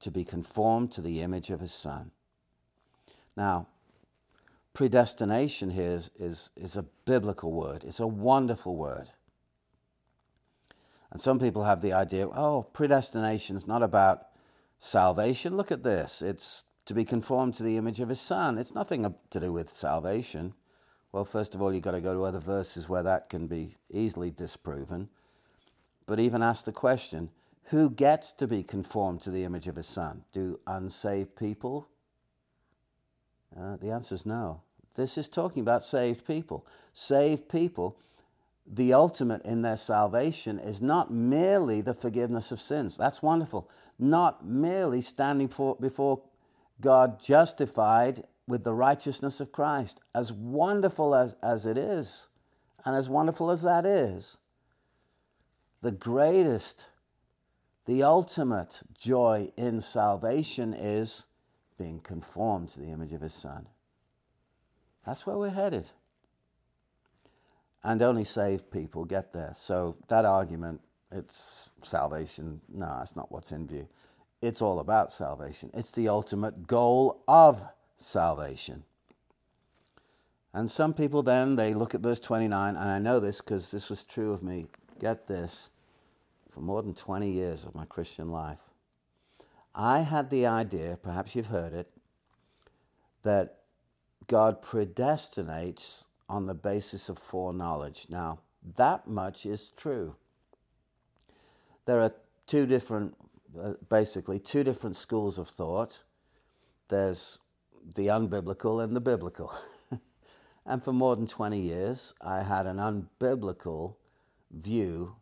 [0.00, 2.10] to be conformed to the image of his Son.
[3.38, 3.68] Now,
[4.74, 9.10] predestination here is, is, is a biblical word, it's a wonderful word.
[11.12, 14.26] And some people have the idea, oh, predestination is not about
[14.80, 15.56] salvation.
[15.56, 16.20] Look at this.
[16.20, 18.58] It's to be conformed to the image of his son.
[18.58, 20.52] It's nothing to do with salvation.
[21.12, 23.76] Well, first of all, you've got to go to other verses where that can be
[23.88, 25.08] easily disproven.
[26.06, 27.30] But even ask the question
[27.66, 30.24] who gets to be conformed to the image of his son?
[30.32, 31.88] Do unsaved people?
[33.56, 34.62] Uh, the answer is no.
[34.94, 36.66] This is talking about saved people.
[36.92, 37.98] Saved people
[38.70, 42.96] the ultimate in their salvation is not merely the forgiveness of sins.
[42.96, 43.70] That's wonderful.
[43.98, 46.22] Not merely standing for, before
[46.80, 50.00] God justified with the righteousness of Christ.
[50.14, 52.26] As wonderful as, as it is,
[52.84, 54.36] and as wonderful as that is,
[55.80, 56.86] the greatest,
[57.86, 61.24] the ultimate joy in salvation is
[61.78, 63.66] being conformed to the image of His Son.
[65.06, 65.90] That's where we're headed
[67.84, 69.52] and only saved people get there.
[69.56, 70.80] So that argument,
[71.12, 72.60] it's salvation.
[72.68, 73.88] No, that's not what's in view.
[74.42, 75.70] It's all about salvation.
[75.74, 77.60] It's the ultimate goal of
[77.96, 78.84] salvation.
[80.52, 83.90] And some people then, they look at verse 29, and I know this because this
[83.90, 84.66] was true of me.
[84.98, 85.70] Get this,
[86.50, 88.58] for more than 20 years of my Christian life.
[89.78, 91.88] I had the idea, perhaps you've heard it,
[93.22, 93.58] that
[94.26, 98.06] God predestinates on the basis of foreknowledge.
[98.10, 98.40] Now,
[98.76, 100.16] that much is true.
[101.86, 102.12] There are
[102.48, 103.14] two different,
[103.58, 106.00] uh, basically, two different schools of thought.
[106.88, 107.38] There's
[107.94, 109.54] the unbiblical and the biblical.
[110.66, 113.94] and for more than 20 years, I had an unbiblical
[114.50, 115.14] view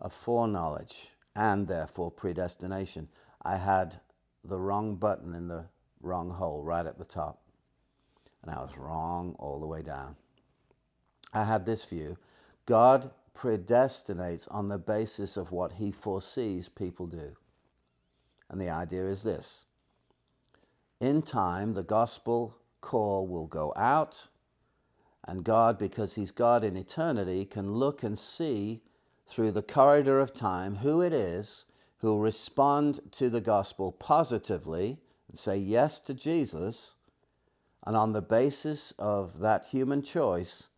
[0.00, 3.08] of foreknowledge and therefore predestination.
[3.46, 4.00] I had
[4.42, 5.66] the wrong button in the
[6.00, 7.42] wrong hole right at the top,
[8.42, 10.16] and I was wrong all the way down.
[11.32, 12.16] I had this view
[12.66, 17.36] God predestinates on the basis of what he foresees people do.
[18.50, 19.66] And the idea is this
[20.98, 24.26] in time, the gospel call will go out,
[25.22, 28.82] and God, because he's God in eternity, can look and see
[29.28, 31.64] through the corridor of time who it is
[31.98, 36.94] who will respond to the gospel positively and say yes to Jesus.
[37.86, 40.68] And on the basis of that human choice,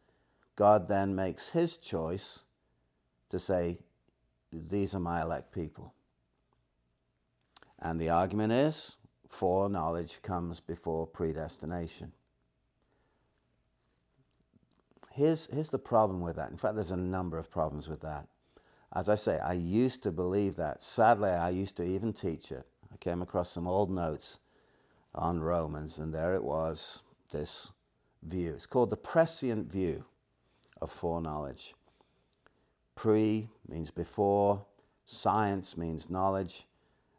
[0.56, 2.44] God then makes his choice
[3.30, 3.78] to say,
[4.52, 5.94] These are my elect people.
[7.80, 8.96] And the argument is
[9.28, 12.12] foreknowledge comes before predestination.
[15.12, 16.50] Here's, here's the problem with that.
[16.50, 18.26] In fact, there's a number of problems with that.
[18.94, 20.82] As I say, I used to believe that.
[20.82, 22.66] Sadly, I used to even teach it.
[22.92, 24.38] I came across some old notes
[25.14, 27.70] on Romans, and there it was this
[28.22, 28.54] view.
[28.54, 30.04] It's called the prescient view
[30.80, 31.74] of foreknowledge.
[32.94, 34.64] Pre means before,
[35.04, 36.66] science means knowledge,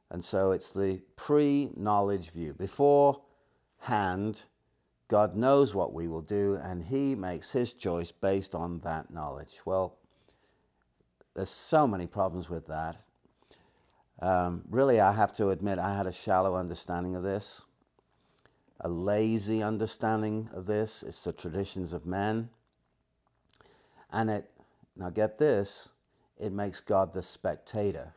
[0.10, 2.54] and so it's the pre knowledge view.
[2.54, 4.44] Beforehand,
[5.08, 9.60] God knows what we will do, and He makes His choice based on that knowledge.
[9.66, 9.99] Well,
[11.40, 12.98] there's so many problems with that.
[14.22, 17.62] Um, really, I have to admit, I had a shallow understanding of this,
[18.82, 21.02] a lazy understanding of this.
[21.02, 22.50] It's the traditions of men.
[24.12, 24.52] And it,
[24.98, 25.88] now get this,
[26.38, 28.14] it makes God the spectator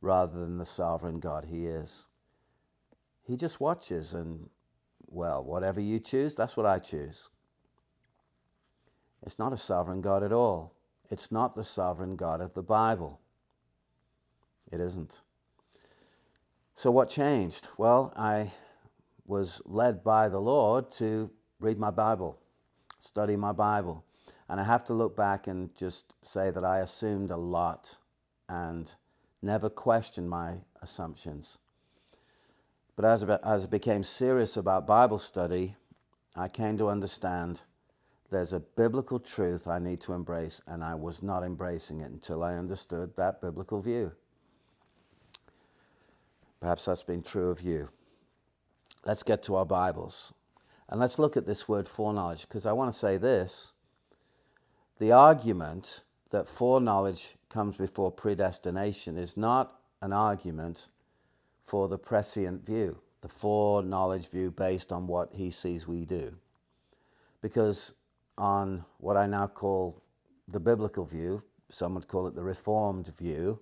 [0.00, 2.06] rather than the sovereign God he is.
[3.22, 4.48] He just watches and,
[5.08, 7.28] well, whatever you choose, that's what I choose.
[9.26, 10.72] It's not a sovereign God at all.
[11.10, 13.20] It's not the sovereign God of the Bible.
[14.70, 15.20] It isn't.
[16.74, 17.68] So, what changed?
[17.76, 18.52] Well, I
[19.26, 21.30] was led by the Lord to
[21.60, 22.38] read my Bible,
[22.98, 24.04] study my Bible.
[24.48, 27.96] And I have to look back and just say that I assumed a lot
[28.48, 28.90] and
[29.42, 31.58] never questioned my assumptions.
[32.96, 35.76] But as, as I became serious about Bible study,
[36.34, 37.60] I came to understand
[38.30, 42.42] there's a biblical truth I need to embrace, and I was not embracing it until
[42.42, 44.12] I understood that biblical view.
[46.60, 47.88] Perhaps that's been true of you.
[49.04, 50.32] Let's get to our Bibles.
[50.88, 53.72] And let's look at this word foreknowledge, because I want to say this.
[54.98, 60.88] The argument that foreknowledge comes before predestination is not an argument
[61.64, 66.34] for the prescient view, the foreknowledge view based on what he sees we do.
[67.40, 67.92] Because
[68.38, 70.02] on what I now call
[70.46, 73.60] the biblical view, some would call it the reformed view,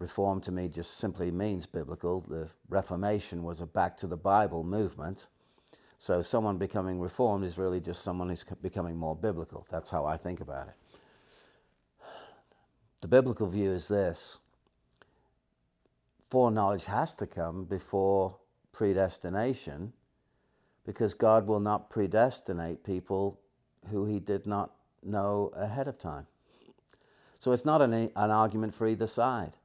[0.00, 2.22] Reform to me just simply means biblical.
[2.22, 5.26] The Reformation was a back to the Bible movement.
[5.98, 9.66] So someone becoming reformed is really just someone who's becoming more biblical.
[9.70, 10.74] That's how I think about it.
[13.02, 14.38] The biblical view is this
[16.30, 18.38] foreknowledge has to come before
[18.72, 19.92] predestination
[20.84, 23.40] because God will not predestinate people
[23.90, 24.72] who he did not
[25.02, 26.26] know ahead of time.
[27.38, 29.56] So it's not an, an argument for either side.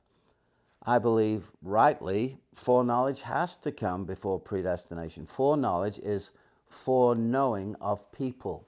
[0.83, 5.25] I believe rightly, foreknowledge has to come before predestination.
[5.25, 6.31] Foreknowledge is
[6.67, 8.67] foreknowing of people.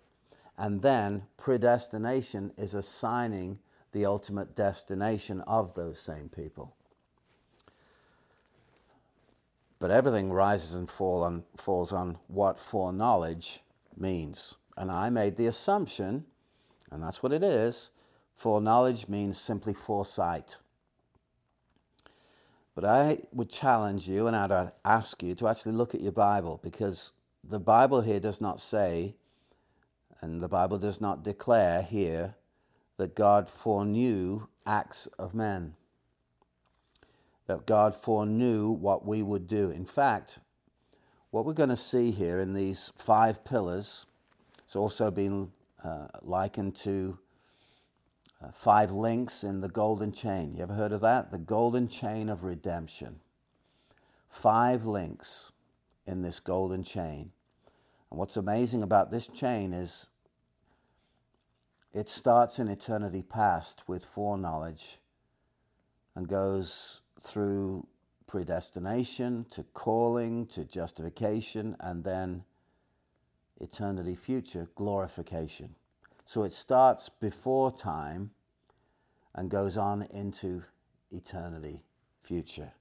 [0.57, 3.59] And then predestination is assigning
[3.91, 6.75] the ultimate destination of those same people.
[9.79, 13.61] But everything rises and fall on, falls on what foreknowledge
[13.95, 14.55] means.
[14.75, 16.25] And I made the assumption,
[16.91, 17.91] and that's what it is
[18.37, 20.57] foreknowledge means simply foresight.
[22.75, 26.11] But I would challenge you and I'd uh, ask you to actually look at your
[26.11, 27.11] Bible because
[27.43, 29.15] the Bible here does not say,
[30.21, 32.35] and the Bible does not declare here,
[32.97, 35.75] that God foreknew acts of men,
[37.47, 39.71] that God foreknew what we would do.
[39.71, 40.39] In fact,
[41.31, 44.05] what we're going to see here in these five pillars,
[44.65, 45.51] it's also been
[45.83, 47.17] uh, likened to
[48.43, 50.53] uh, five links in the golden chain.
[50.55, 51.31] You ever heard of that?
[51.31, 53.19] The golden chain of redemption.
[54.29, 55.51] Five links
[56.05, 57.31] in this golden chain.
[58.11, 60.07] And what's amazing about this chain is
[61.93, 64.99] it starts in eternity past with foreknowledge
[66.15, 67.87] and goes through
[68.27, 72.43] predestination to calling to justification and then
[73.59, 75.75] eternity future glorification.
[76.25, 78.31] So it starts before time
[79.33, 80.63] and goes on into
[81.11, 81.81] eternity
[82.21, 82.73] future.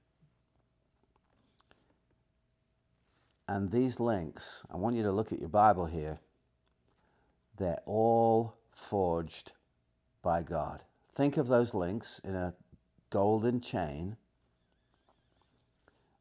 [3.47, 6.19] And these links, I want you to look at your Bible here,
[7.57, 9.53] they're all forged
[10.21, 10.83] by God.
[11.13, 12.53] Think of those links in a
[13.09, 14.17] golden chain.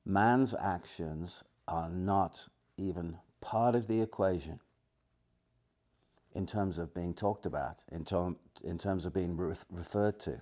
[0.06, 2.48] Man's actions are not
[2.78, 4.60] even part of the equation
[6.34, 8.06] in terms of being talked about, in,
[8.62, 10.38] in terms of being re- referred to.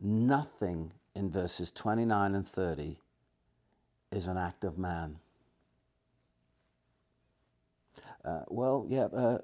[0.00, 2.98] Nothing in verses 29 and 30
[4.12, 5.18] is an act of man.
[8.24, 9.38] Uh, well, yeah, uh,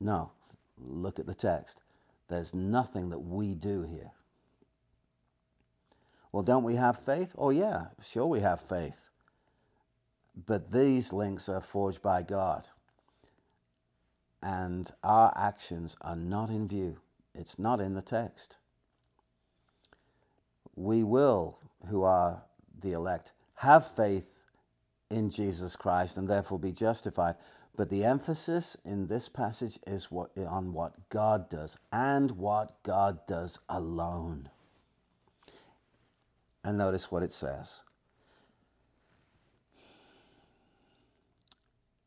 [0.00, 0.30] no.
[0.78, 1.80] Look at the text.
[2.28, 4.12] There's nothing that we do here.
[6.32, 7.34] Well, don't we have faith?
[7.38, 9.08] Oh, yeah, sure we have faith.
[10.46, 12.68] But these links are forged by God
[14.42, 16.98] and our actions are not in view.
[17.34, 18.56] It's not in the text.
[20.76, 21.58] We will,
[21.88, 22.42] who are
[22.80, 24.44] the elect, have faith
[25.10, 27.34] in Jesus Christ and therefore be justified.
[27.76, 33.20] But the emphasis in this passage is what, on what God does and what God
[33.26, 34.50] does alone.
[36.64, 37.80] And notice what it says.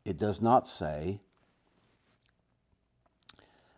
[0.04, 1.20] It does not say,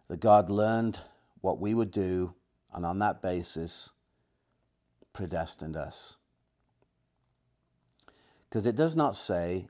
[0.07, 0.99] that God learned
[1.41, 2.33] what we would do,
[2.73, 3.89] and on that basis,
[5.11, 6.17] predestined us.
[8.47, 9.67] Because it does not say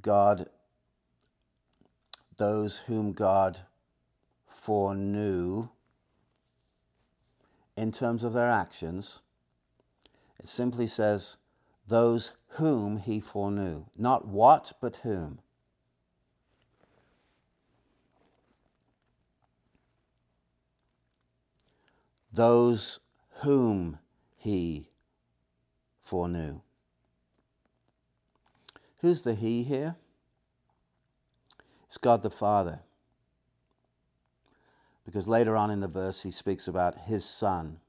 [0.00, 0.48] God,
[2.36, 3.60] those whom God
[4.46, 5.68] foreknew
[7.82, 9.22] in terms of their actions.
[10.38, 11.36] It simply says,
[11.88, 13.86] those whom he foreknew.
[13.98, 15.40] Not what, but whom.
[22.32, 23.00] Those
[23.40, 23.98] whom
[24.36, 24.88] he
[26.02, 26.60] foreknew.
[28.98, 29.96] Who's the he here?
[31.88, 32.78] It's God the Father.
[35.12, 37.80] Because later on in the verse he speaks about his son.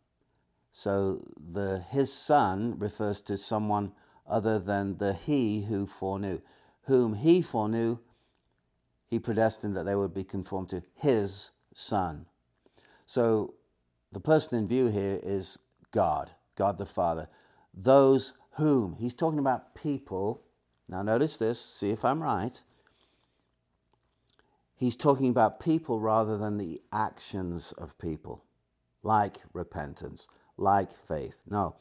[0.74, 3.94] So the his son refers to someone
[4.28, 6.42] other than the he who foreknew.
[6.82, 8.00] Whom he foreknew,
[9.10, 12.26] he predestined that they would be conformed to his son.
[13.06, 13.54] So
[14.12, 15.58] the person in view here is
[15.92, 17.30] God, God the Father.
[17.74, 20.42] Those whom, he's talking about people.
[20.90, 22.62] Now notice this, see if I'm right.
[24.84, 28.44] He's talking about people rather than the actions of people,
[29.02, 30.28] like repentance,
[30.58, 31.42] like faith.
[31.50, 31.78] No,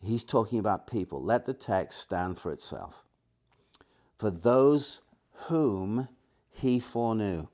[0.00, 1.20] he's talking about people.
[1.20, 3.04] Let the text stand for itself.
[4.18, 5.00] For those
[5.48, 6.06] whom
[6.48, 7.48] he foreknew.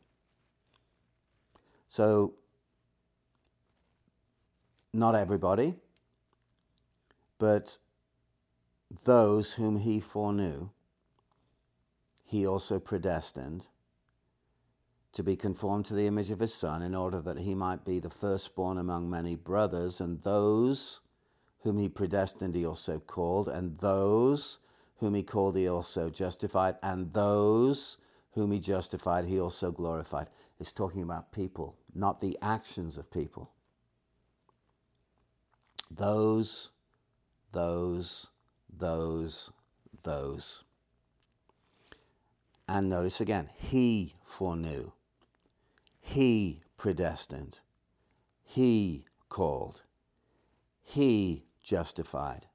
[1.88, 2.34] So,
[4.92, 5.76] not everybody,
[7.38, 7.78] but
[9.04, 10.68] those whom he foreknew,
[12.22, 13.66] he also predestined
[15.14, 18.00] to be conformed to the image of his Son, in order that he might be
[18.00, 21.00] the firstborn among many brothers, and those
[21.60, 24.58] whom he predestined he also called, and those
[24.98, 27.96] whom he called he also justified, and those
[28.32, 30.28] whom he justified he also glorified.
[30.58, 33.50] It's talking about people, not the actions of people.
[35.90, 36.70] Those,
[37.52, 38.26] those,
[38.76, 39.50] those,
[40.02, 40.64] those.
[42.66, 44.90] And notice again, he foreknew.
[46.06, 47.60] He predestined.
[48.44, 49.80] He called.
[50.82, 52.46] He justified.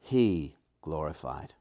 [0.00, 1.54] He glorified.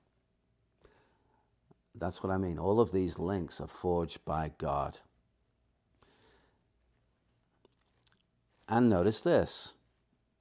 [1.94, 2.58] That's what I mean.
[2.58, 5.00] All of these links are forged by God.
[8.68, 9.74] And notice this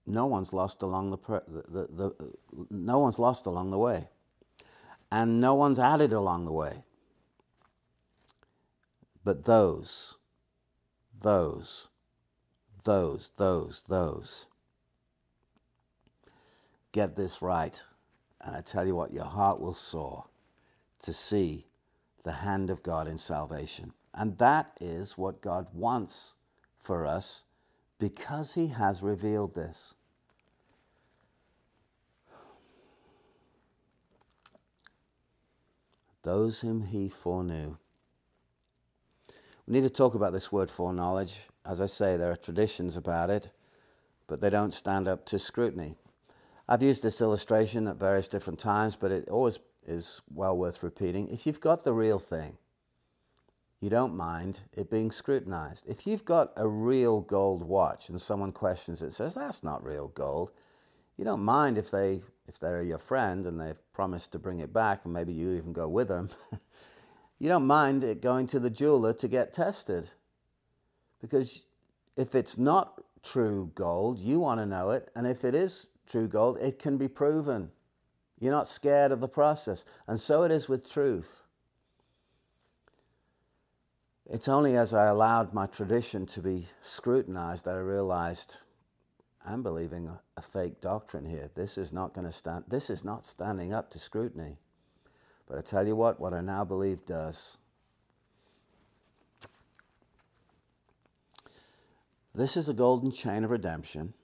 [0.06, 2.32] no one's lost along the, the, the, the,
[2.70, 4.08] no one's lost along the way
[5.10, 6.82] and no one's added along the way
[9.24, 10.16] but those
[11.24, 11.88] those,
[12.84, 14.46] those, those, those.
[16.92, 17.82] Get this right,
[18.42, 20.26] and I tell you what, your heart will soar
[21.02, 21.66] to see
[22.24, 23.94] the hand of God in salvation.
[24.12, 26.34] And that is what God wants
[26.76, 27.42] for us
[27.98, 29.94] because He has revealed this.
[36.22, 37.76] Those whom He foreknew.
[39.66, 41.38] We need to talk about this word foreknowledge.
[41.64, 43.48] As I say, there are traditions about it,
[44.26, 45.94] but they don't stand up to scrutiny.
[46.68, 51.28] I've used this illustration at various different times, but it always is well worth repeating.
[51.28, 52.58] If you've got the real thing,
[53.80, 55.84] you don't mind it being scrutinized.
[55.86, 60.08] If you've got a real gold watch and someone questions it, says that's not real
[60.08, 60.52] gold,
[61.16, 64.72] you don't mind if they if they're your friend and they've promised to bring it
[64.72, 66.28] back and maybe you even go with them.
[67.38, 70.10] you don't mind it going to the jeweler to get tested.
[71.20, 71.64] Because
[72.16, 75.10] if it's not true gold, you want to know it.
[75.14, 77.70] And if it is true gold, it can be proven.
[78.38, 79.84] You're not scared of the process.
[80.06, 81.42] And so it is with truth.
[84.30, 88.56] It's only as I allowed my tradition to be scrutinized that I realized
[89.46, 91.50] I'm believing a, fake doctrine here.
[91.54, 94.56] This is not going to stand, this is not standing up to scrutiny.
[95.48, 97.58] But I tell you what, what I now believe does.
[102.34, 104.14] This is the golden chain of redemption.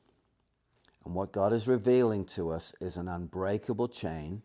[1.04, 4.42] And what God is revealing to us is an unbreakable chain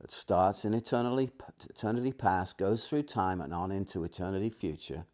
[0.00, 1.32] that starts in eternity,
[1.68, 5.04] eternity past, goes through time, and on into eternity future.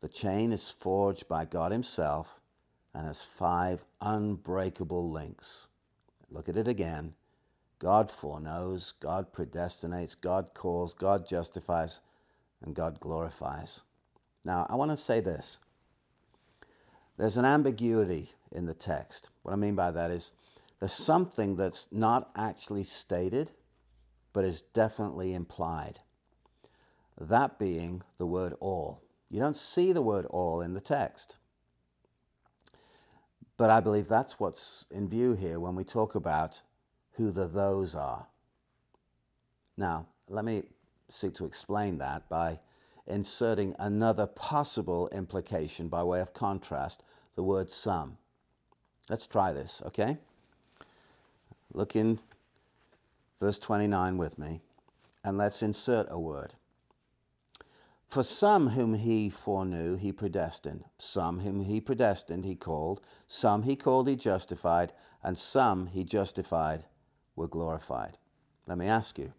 [0.00, 2.40] The chain is forged by God Himself
[2.94, 5.68] and has five unbreakable links.
[6.30, 7.14] Look at it again.
[7.84, 12.00] God foreknows, God predestinates, God calls, God justifies,
[12.62, 13.82] and God glorifies.
[14.42, 15.58] Now, I want to say this.
[17.18, 19.28] There's an ambiguity in the text.
[19.42, 20.32] What I mean by that is
[20.80, 23.50] there's something that's not actually stated,
[24.32, 25.98] but is definitely implied.
[27.20, 29.02] That being the word all.
[29.28, 31.36] You don't see the word all in the text.
[33.58, 36.62] But I believe that's what's in view here when we talk about
[37.16, 38.26] who the those are.
[39.76, 40.64] Now, let me
[41.10, 42.60] seek to explain that by
[43.06, 47.02] inserting another possible implication by way of contrast,
[47.34, 48.16] the word some.
[49.08, 50.16] Let's try this, okay?
[51.72, 52.18] Look in
[53.40, 54.60] verse 29 with me,
[55.22, 56.54] and let's insert a word.
[58.06, 60.84] For some whom he foreknew, he predestined.
[60.98, 63.00] Some whom he predestined, he called.
[63.26, 64.92] Some he called, he justified.
[65.22, 66.84] And some he justified
[67.36, 68.18] were glorified.
[68.66, 69.32] Let me ask you,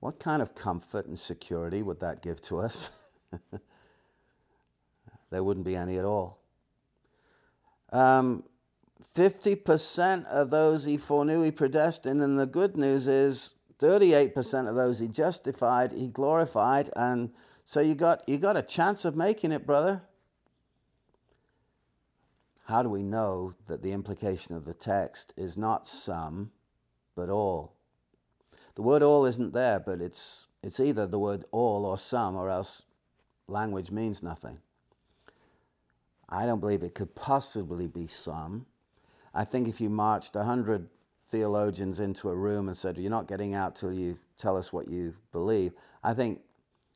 [0.00, 2.90] what kind of comfort and security would that give to us?
[5.30, 6.38] there wouldn't be any at all.
[7.92, 8.44] Um,
[9.14, 14.98] 50% of those he foreknew, he predestined, and the good news is 38% of those
[14.98, 17.30] he justified, he glorified, and
[17.64, 20.02] so you got, you got a chance of making it, brother.
[22.70, 26.52] How do we know that the implication of the text is not some,
[27.16, 27.74] but all?
[28.76, 32.48] The word all isn't there, but it's, it's either the word all or some, or
[32.48, 32.84] else
[33.48, 34.60] language means nothing.
[36.28, 38.66] I don't believe it could possibly be some.
[39.34, 40.88] I think if you marched 100
[41.26, 44.86] theologians into a room and said, You're not getting out till you tell us what
[44.86, 45.72] you believe,
[46.04, 46.38] I think,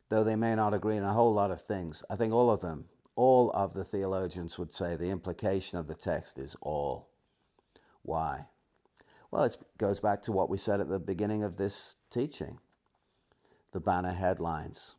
[0.08, 2.60] though they may not agree on a whole lot of things, I think all of
[2.60, 2.84] them,
[3.16, 7.08] all of the theologians would say the implication of the text is all.
[8.02, 8.48] Why?
[9.30, 12.58] Well, it goes back to what we said at the beginning of this teaching
[13.72, 14.94] the banner headlines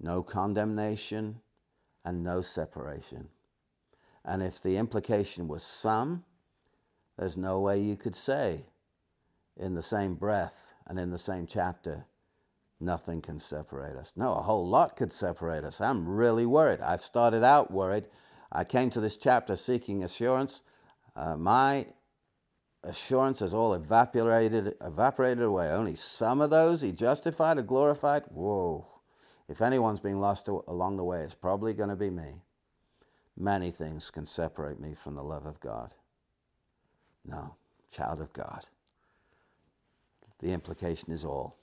[0.00, 1.40] no condemnation
[2.04, 3.28] and no separation.
[4.24, 6.24] And if the implication was some,
[7.16, 8.66] there's no way you could say
[9.56, 12.04] in the same breath and in the same chapter,
[12.80, 14.12] nothing can separate us.
[14.16, 15.80] No, a whole lot could separate us.
[15.80, 16.80] I'm really worried.
[16.80, 18.08] I've started out worried.
[18.52, 20.62] I came to this chapter seeking assurance.
[21.16, 21.86] Uh, my
[22.84, 25.68] assurance has all evaporated, evaporated away.
[25.68, 28.24] Only some of those he justified or glorified.
[28.28, 28.86] Whoa.
[29.48, 32.42] If anyone's been lost along the way, it's probably going to be me.
[33.36, 35.94] Many things can separate me from the love of God.
[37.26, 37.54] No,
[37.90, 38.66] child of God.
[40.40, 41.56] The implication is all.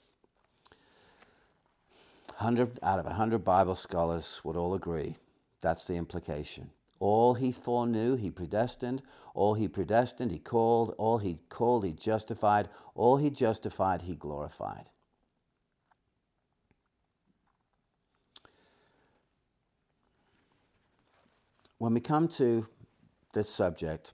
[2.42, 5.16] 100 out of 100 Bible scholars would all agree
[5.60, 6.70] that's the implication.
[6.98, 9.02] All he foreknew, he predestined.
[9.34, 10.94] All he predestined, he called.
[10.98, 12.68] All he called, he justified.
[12.94, 14.88] All he justified, he glorified.
[21.78, 22.66] When we come to
[23.32, 24.12] this subject,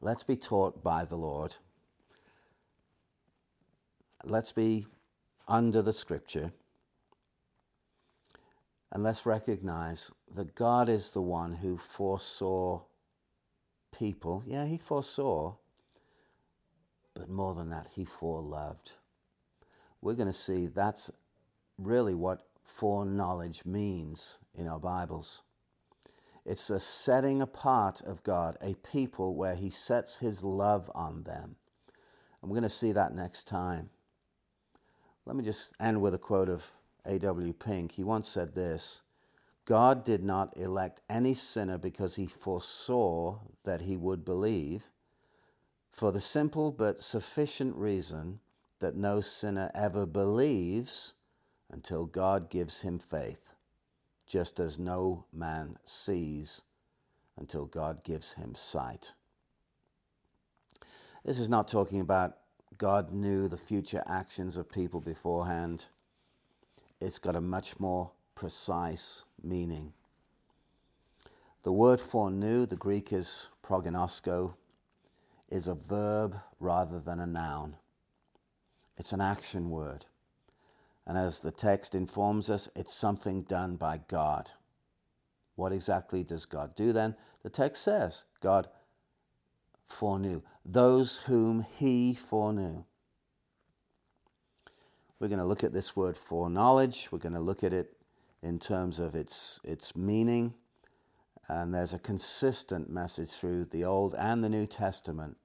[0.00, 1.56] let's be taught by the Lord.
[4.24, 4.86] Let's be
[5.48, 6.52] under the scripture.
[8.92, 12.82] And let's recognize that God is the one who foresaw
[13.96, 14.42] people.
[14.46, 15.54] Yeah, he foresaw,
[17.14, 18.92] but more than that, he foreloved.
[20.00, 21.10] We're going to see that's
[21.78, 25.42] really what foreknowledge means in our Bibles.
[26.44, 31.56] It's a setting apart of God, a people where he sets his love on them.
[32.40, 33.90] And we're going to see that next time.
[35.24, 36.64] Let me just end with a quote of
[37.06, 37.52] A.W.
[37.54, 37.92] Pink.
[37.92, 39.02] He once said this
[39.64, 44.84] God did not elect any sinner because he foresaw that he would believe,
[45.90, 48.40] for the simple but sufficient reason
[48.80, 51.14] that no sinner ever believes
[51.70, 53.54] until God gives him faith,
[54.26, 56.60] just as no man sees
[57.38, 59.12] until God gives him sight.
[61.24, 62.36] This is not talking about
[62.78, 65.86] God knew the future actions of people beforehand.
[67.00, 69.92] It's got a much more precise meaning.
[71.62, 74.54] The word foreknew, the Greek is prognosko,
[75.50, 77.76] is a verb rather than a noun.
[78.96, 80.06] It's an action word.
[81.06, 84.50] And as the text informs us, it's something done by God.
[85.54, 87.14] What exactly does God do then?
[87.42, 88.68] The text says God
[89.88, 92.84] foreknew those whom he foreknew.
[95.18, 97.08] We're going to look at this word foreknowledge.
[97.10, 97.96] We're going to look at it
[98.42, 100.52] in terms of its, its meaning.
[101.48, 105.36] And there's a consistent message through the Old and the New Testament.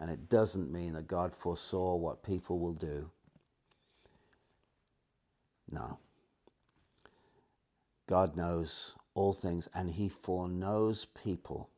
[0.00, 3.10] And it doesn't mean that God foresaw what people will do.
[5.70, 5.98] No.
[8.06, 11.68] God knows all things and He foreknows people.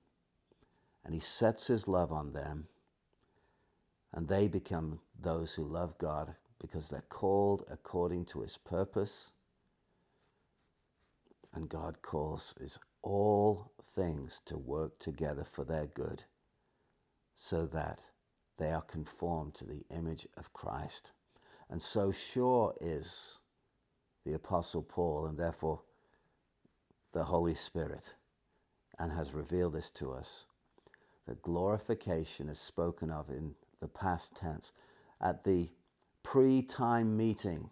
[1.04, 2.68] And He sets His love on them.
[4.12, 9.32] And they become those who love God because they're called according to His purpose
[11.54, 16.24] and God calls is all things to work together for their good,
[17.36, 18.00] so that
[18.58, 21.12] they are conformed to the image of Christ.
[21.70, 23.38] And so sure is
[24.24, 25.82] the Apostle Paul, and therefore
[27.12, 28.14] the Holy Spirit,
[28.98, 30.46] and has revealed this to us.
[31.26, 34.72] That glorification is spoken of in the past tense.
[35.20, 35.68] At the
[36.24, 37.70] pre time meeting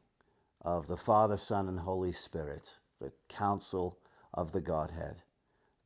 [0.61, 3.99] of the Father, Son, and Holy Spirit, the council
[4.33, 5.23] of the Godhead,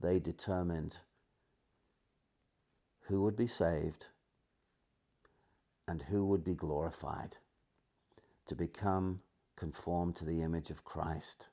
[0.00, 0.98] they determined
[3.08, 4.06] who would be saved
[5.88, 7.38] and who would be glorified
[8.46, 9.22] to become
[9.54, 11.46] conformed to the image of Christ.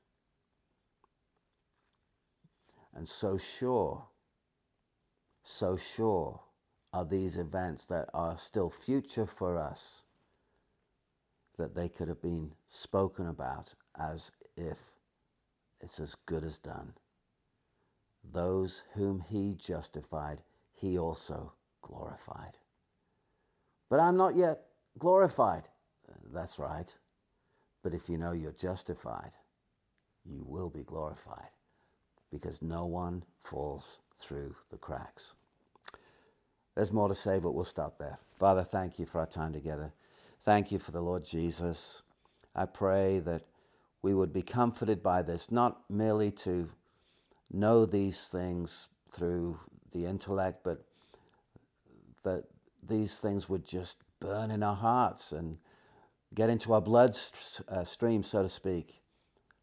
[2.93, 4.07] And so sure,
[5.43, 6.41] so sure
[6.91, 10.03] are these events that are still future for us
[11.57, 14.77] that they could have been spoken about as if
[15.81, 16.93] it's as good as done.
[18.31, 20.41] Those whom he justified,
[20.73, 22.57] he also glorified.
[23.89, 24.61] But I'm not yet
[24.97, 25.69] glorified.
[26.33, 26.93] That's right.
[27.83, 29.31] But if you know you're justified,
[30.25, 31.49] you will be glorified
[32.31, 35.33] because no one falls through the cracks.
[36.75, 38.17] There's more to say, but we'll stop there.
[38.39, 39.91] Father, thank you for our time together.
[40.43, 42.01] Thank you for the Lord Jesus.
[42.53, 43.43] I pray that
[44.01, 46.69] we would be comforted by this, not merely to
[47.49, 49.57] know these things through
[49.93, 50.83] the intellect, but
[52.23, 52.43] that
[52.85, 55.57] these things would just burn in our hearts and
[56.35, 59.01] get into our bloodstream, uh, so to speak,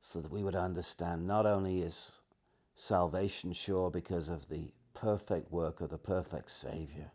[0.00, 2.12] so that we would understand not only is
[2.74, 7.10] salvation sure because of the perfect work of the perfect Savior,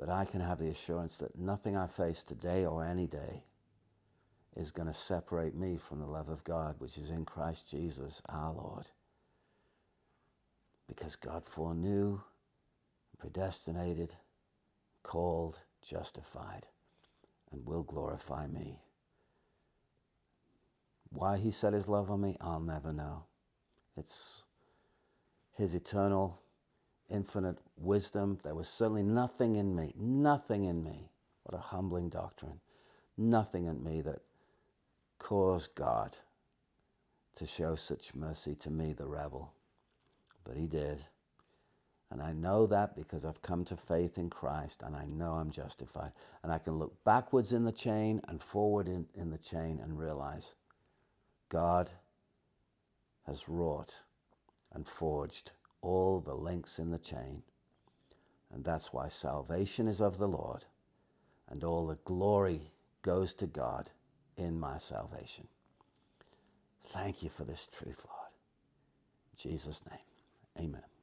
[0.00, 3.44] but I can have the assurance that nothing I face today or any day
[4.56, 8.22] is going to separate me from the love of God, which is in Christ Jesus
[8.30, 8.88] our Lord.
[10.88, 12.18] Because God foreknew,
[13.18, 14.14] predestinated,
[15.02, 16.66] called, justified
[17.52, 18.80] and will glorify me.
[21.10, 23.24] Why he set his love on me, I'll never know.
[23.98, 24.44] It's
[25.52, 26.40] his eternal,
[27.10, 28.38] infinite wisdom.
[28.42, 31.10] There was certainly nothing in me, nothing in me.
[31.44, 32.60] What a humbling doctrine.
[33.16, 34.20] Nothing in me that
[35.18, 36.16] caused God
[37.36, 39.52] to show such mercy to me, the rebel.
[40.44, 41.04] But he did.
[42.10, 45.50] And I know that because I've come to faith in Christ and I know I'm
[45.50, 46.12] justified.
[46.42, 49.98] And I can look backwards in the chain and forward in, in the chain and
[49.98, 50.54] realize
[51.48, 51.90] God
[53.26, 53.94] has wrought
[54.72, 55.52] and forged
[55.82, 57.42] all the links in the chain.
[58.52, 60.64] And that's why salvation is of the Lord
[61.48, 62.72] and all the glory
[63.02, 63.90] goes to God
[64.36, 65.46] in my salvation.
[66.80, 68.30] Thank you for this truth, Lord.
[69.32, 70.99] In Jesus' name, amen.